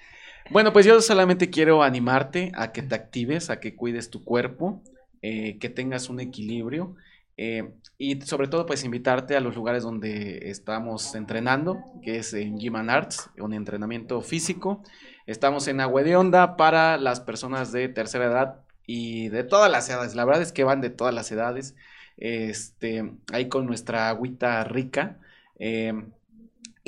[0.49, 4.81] Bueno, pues yo solamente quiero animarte a que te actives, a que cuides tu cuerpo,
[5.21, 6.95] eh, que tengas un equilibrio
[7.37, 12.57] eh, y sobre todo pues invitarte a los lugares donde estamos entrenando, que es en
[12.57, 14.83] Gym and Arts, un entrenamiento físico.
[15.25, 19.89] Estamos en Agua de Onda para las personas de tercera edad y de todas las
[19.89, 20.15] edades.
[20.15, 21.75] La verdad es que van de todas las edades.
[22.17, 25.19] Este, ahí con nuestra agüita rica.
[25.59, 25.93] eh,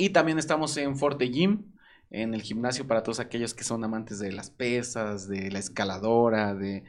[0.00, 1.74] y también estamos en Forte Gym,
[2.10, 6.54] en el gimnasio para todos aquellos que son amantes de las pesas, de la escaladora,
[6.54, 6.84] de,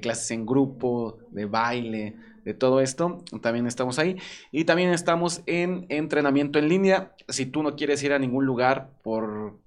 [0.00, 2.16] clases en grupo, de baile,
[2.46, 3.22] de todo esto.
[3.42, 4.16] También estamos ahí.
[4.52, 7.12] Y también estamos en entrenamiento en línea.
[7.28, 9.58] Si tú no quieres ir a ningún lugar por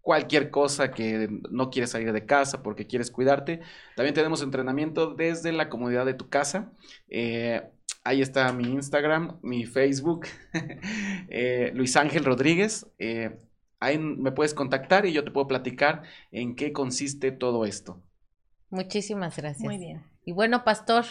[0.00, 3.60] cualquier cosa que no quieres salir de casa porque quieres cuidarte,
[3.94, 6.72] también tenemos entrenamiento desde la comodidad de tu casa.
[7.08, 7.62] Eh,
[8.04, 10.26] Ahí está mi Instagram, mi Facebook,
[11.28, 12.86] eh, Luis Ángel Rodríguez.
[12.98, 13.38] eh,
[13.82, 18.00] ahí me puedes contactar y yo te puedo platicar en qué consiste todo esto.
[18.70, 19.64] Muchísimas gracias.
[19.64, 20.02] Muy bien.
[20.24, 21.04] Y bueno, Pastor,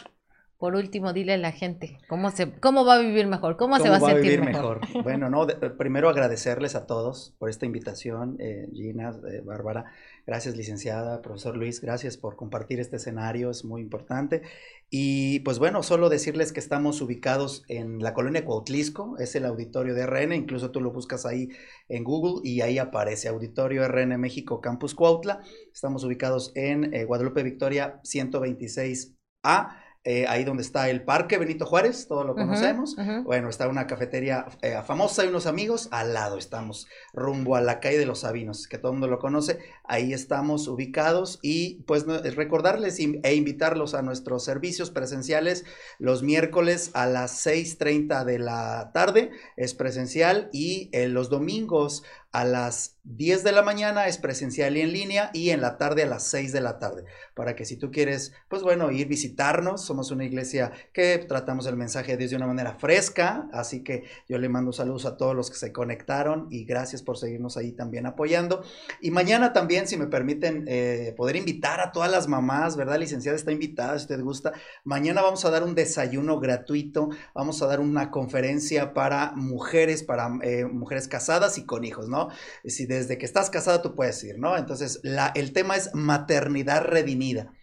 [0.62, 3.90] por último, dile a la gente cómo se, cómo va a vivir mejor, cómo, se
[3.90, 4.80] ¿Cómo va a sentir mejor.
[5.04, 9.86] Bueno, no, de- primero agradecerles a todos por esta invitación, eh, Gina, eh, Bárbara,
[10.28, 14.44] gracias licenciada, profesor Luis, gracias por compartir este escenario, es muy importante.
[14.92, 19.96] Y pues bueno, solo decirles que estamos ubicados en la colonia Cuautlisco, es el auditorio
[19.96, 21.50] de RN, incluso tú lo buscas ahí
[21.90, 25.42] en Google y ahí aparece Auditorio RN México Campus Cuautla.
[25.74, 32.08] Estamos ubicados en eh, Guadalupe Victoria 126A eh, ahí donde está el Parque Benito Juárez,
[32.08, 32.96] todos lo conocemos.
[33.24, 37.80] Bueno, está una cafetería eh, famosa y unos amigos, al lado estamos, rumbo a la
[37.80, 42.08] calle de los Sabinos, que todo el mundo lo conoce, ahí estamos ubicados y pues
[42.08, 45.66] no- recordarles e invitarlos a nuestros servicios presenciales
[46.00, 52.46] los miércoles a las 6.30 de la tarde, es presencial y eh, los domingos a
[52.46, 56.06] las 10 de la mañana es presencial y en línea y en la tarde a
[56.06, 57.04] las 6 de la tarde,
[57.34, 61.76] para que si tú quieres, pues bueno, ir visitarnos, somos una iglesia que tratamos el
[61.76, 65.36] mensaje de Dios de una manera fresca, así que yo le mando saludos a todos
[65.36, 68.64] los que se conectaron y gracias por seguirnos ahí también apoyando.
[69.02, 73.00] Y mañana también, si me permiten, eh, poder invitar a todas las mamás, ¿verdad?
[73.00, 74.54] Licenciada está invitada, si usted gusta.
[74.84, 80.30] Mañana vamos a dar un desayuno gratuito, vamos a dar una conferencia para mujeres, para
[80.44, 82.21] eh, mujeres casadas y con hijos, ¿no?
[82.66, 84.58] Si desde que estás casada tú puedes ir, ¿no?
[84.58, 87.54] Entonces, la, el tema es maternidad redimida.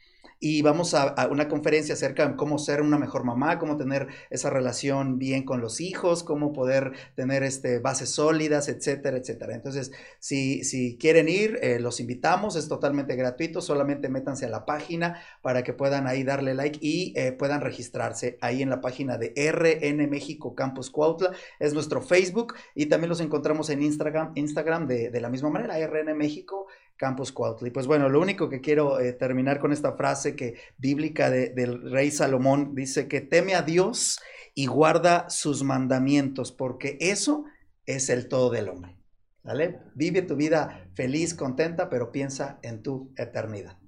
[0.40, 4.51] Y vamos a, una conferencia acerca de cómo ser una mejor mamá, cómo tener esa
[4.51, 9.55] relación bien con los hijos, cómo poder tener este, bases sólidas, etcétera, etcétera.
[9.55, 14.65] Entonces, si, si quieren ir, eh, los invitamos, es totalmente gratuito, solamente métanse a la
[14.65, 19.19] página para que puedan ahí darle like y eh, puedan registrarse ahí en la página
[19.19, 24.86] de RN México Campus Cuautla, es nuestro Facebook y también los encontramos en Instagram, Instagram
[24.86, 26.66] de, de la misma manera, RN México
[26.98, 27.68] Campus Cuautla.
[27.68, 31.50] Y pues bueno, lo único que quiero eh, terminar con esta frase que bíblica de-
[31.50, 34.20] del rey Salomón dice que teme a Dios
[34.54, 37.44] y guarda sus mandamientos, porque eso
[37.86, 38.96] es el todo del hombre.
[39.44, 39.78] ¿Vale?
[39.94, 43.78] Vive tu vida feliz, contenta, pero piensa en tu eternidad.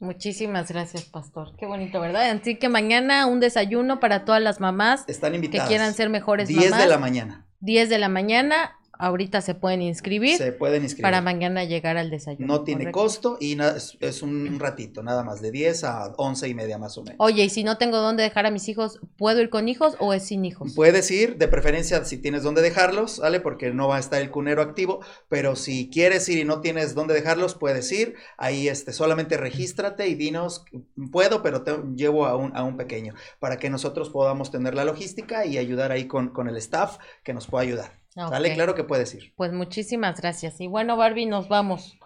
[0.00, 1.56] Muchísimas gracias, pastor.
[1.58, 2.30] Qué bonito, ¿verdad?
[2.30, 6.70] Así que mañana un desayuno para todas las mamás Están que quieran ser mejores 10
[6.70, 6.84] mamás.
[6.84, 7.46] de la mañana.
[7.60, 8.77] 10 de la mañana.
[8.98, 11.02] Ahorita se pueden inscribir Se pueden inscribir.
[11.02, 12.46] para mañana llegar al desayuno.
[12.46, 13.00] No tiene ¿correcto?
[13.00, 13.56] costo y
[14.00, 17.16] es un ratito, nada más, de 10 a 11 y media más o menos.
[17.18, 20.12] Oye, y si no tengo dónde dejar a mis hijos, ¿puedo ir con hijos o
[20.12, 20.74] es sin hijos?
[20.74, 23.40] Puedes ir, de preferencia si tienes dónde dejarlos, ¿vale?
[23.40, 26.94] Porque no va a estar el cunero activo, pero si quieres ir y no tienes
[26.94, 28.14] dónde dejarlos, puedes ir.
[28.36, 30.64] Ahí este, solamente regístrate y dinos,
[31.12, 34.84] puedo, pero te llevo a un, a un pequeño, para que nosotros podamos tener la
[34.84, 37.98] logística y ayudar ahí con, con el staff que nos pueda ayudar.
[38.26, 38.48] ¿Vale?
[38.50, 38.54] Ok.
[38.54, 39.32] Claro que puedes ir.
[39.36, 40.60] Pues muchísimas gracias.
[40.60, 41.96] Y bueno, Barbie, nos vamos.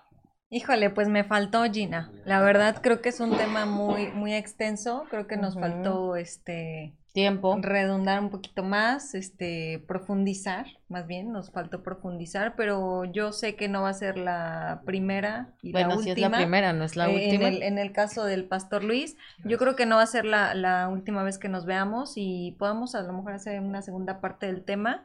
[0.50, 2.12] Híjole, pues me faltó Gina.
[2.26, 5.04] La verdad creo que es un tema muy, muy extenso.
[5.08, 7.58] Creo que nos faltó este Tiempo.
[7.60, 13.68] redundar un poquito más, este, profundizar, más bien, nos faltó profundizar, pero yo sé que
[13.68, 16.26] no va a ser la primera y la Bueno, si última.
[16.26, 17.48] es la primera, no es la Eh, última.
[17.48, 20.24] En el, en el caso del pastor Luis, yo creo que no va a ser
[20.26, 24.20] la, la última vez que nos veamos y podamos a lo mejor hacer una segunda
[24.20, 25.04] parte del tema.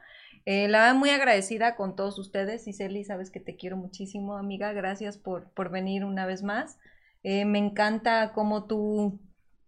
[0.49, 2.65] Eh, la verdad, muy agradecida con todos ustedes.
[2.69, 4.71] Iseli, sabes que te quiero muchísimo, amiga.
[4.71, 6.79] Gracias por, por venir una vez más.
[7.21, 9.19] Eh, me encanta cómo tú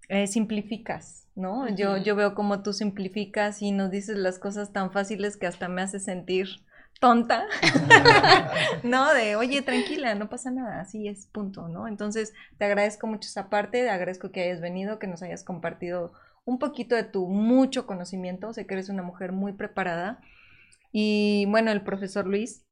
[0.08, 1.68] eh, simplificas, ¿no?
[1.68, 5.68] Yo, yo veo cómo tú simplificas y nos dices las cosas tan fáciles que hasta
[5.68, 6.48] me hace sentir
[7.02, 7.46] tonta.
[8.84, 11.90] no, de, oye, tranquila, no pasa nada, así es, punto, ¿no?
[11.90, 16.14] Entonces, te agradezco mucho esa parte, te agradezco que hayas venido, que nos hayas compartido
[16.46, 20.22] un poquito de tu mucho conocimiento, sé que eres una mujer muy preparada.
[20.92, 22.66] Y bueno, el profesor Luis,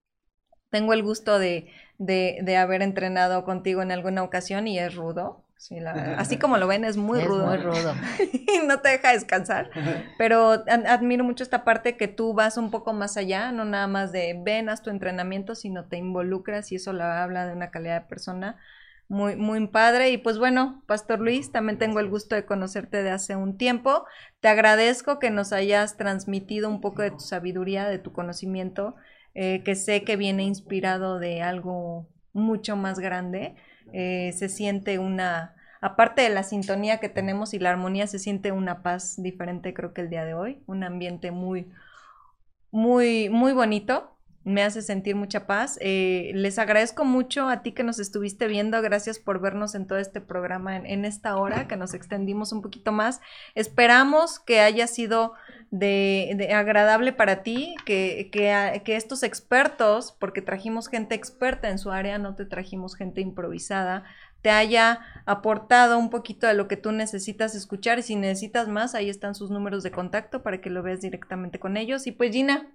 [0.69, 5.43] tengo el gusto de, de, de haber entrenado contigo en alguna ocasión y es rudo.
[5.57, 7.47] Sí, la- así como lo ven, es muy es rudo.
[7.47, 7.93] muy rudo.
[8.31, 9.71] y no te deja descansar.
[10.17, 13.87] Pero ad- admiro mucho esta parte que tú vas un poco más allá, no nada
[13.87, 17.71] más de ven, haz tu entrenamiento, sino te involucras y eso la habla de una
[17.71, 18.57] calidad de persona
[19.09, 20.09] muy, muy padre.
[20.11, 24.05] Y pues bueno, Pastor Luis, también tengo el gusto de conocerte de hace un tiempo.
[24.39, 28.95] Te agradezco que nos hayas transmitido un poco de tu sabiduría, de tu conocimiento,
[29.33, 33.55] eh, que sé que viene inspirado de algo mucho más grande.
[33.93, 38.51] Eh, se siente una, aparte de la sintonía que tenemos y la armonía, se siente
[38.51, 41.71] una paz diferente creo que el día de hoy, un ambiente muy,
[42.71, 44.16] muy, muy bonito.
[44.47, 45.77] Me hace sentir mucha paz.
[45.81, 48.81] Eh, les agradezco mucho a ti que nos estuviste viendo.
[48.81, 52.93] Gracias por vernos en todo este programa en, esta hora, que nos extendimos un poquito
[52.93, 53.19] más.
[53.55, 55.33] Esperamos que haya sido
[55.69, 61.77] de, agradable para ti, que, que, a- que estos expertos, porque trajimos gente experta en
[61.77, 64.05] su área, no te trajimos gente improvisada,
[64.41, 68.95] te haya aportado un poquito de lo que tú necesitas escuchar y si necesitas más,
[68.95, 72.07] ahí están sus números de contacto para que lo veas directamente con ellos.
[72.07, 72.73] Y pues Gina,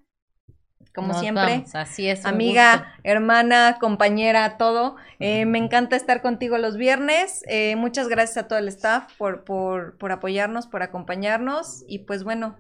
[0.95, 2.19] como Nos siempre, vamos, Así es.
[2.21, 2.29] gusto.
[2.29, 4.97] amiga, hermana, compañera, todo.
[5.21, 7.43] Eh, me encanta estar contigo los viernes.
[7.49, 11.85] Eh, muchas gracias a todo el staff por, por, por apoyarnos, por acompañarnos.
[11.89, 12.57] Y pues bueno,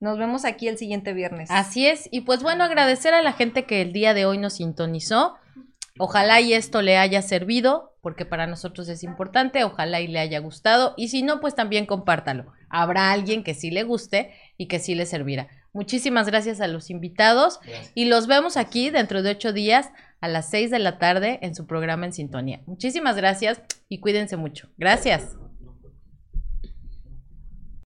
[0.00, 1.50] nos vemos aquí el siguiente viernes.
[1.52, 2.08] Así es.
[2.10, 5.36] Y pues bueno, agradecer a la gente que el día de hoy nos sintonizó.
[5.98, 7.90] Ojalá y esto le haya servido.
[8.02, 11.86] porque para nosotros es importante, ojalá y le haya gustado, y si no, pues también
[11.86, 12.52] compártalo.
[12.68, 15.46] Habrá alguien que sí le guste y que sí le servirá.
[15.72, 17.60] Muchísimas gracias a los invitados
[17.94, 19.90] y los vemos aquí dentro de ocho días
[20.20, 22.60] a las seis de la tarde en su programa En Sintonía.
[22.66, 24.68] Muchísimas gracias y cuídense mucho.
[24.76, 25.36] Gracias.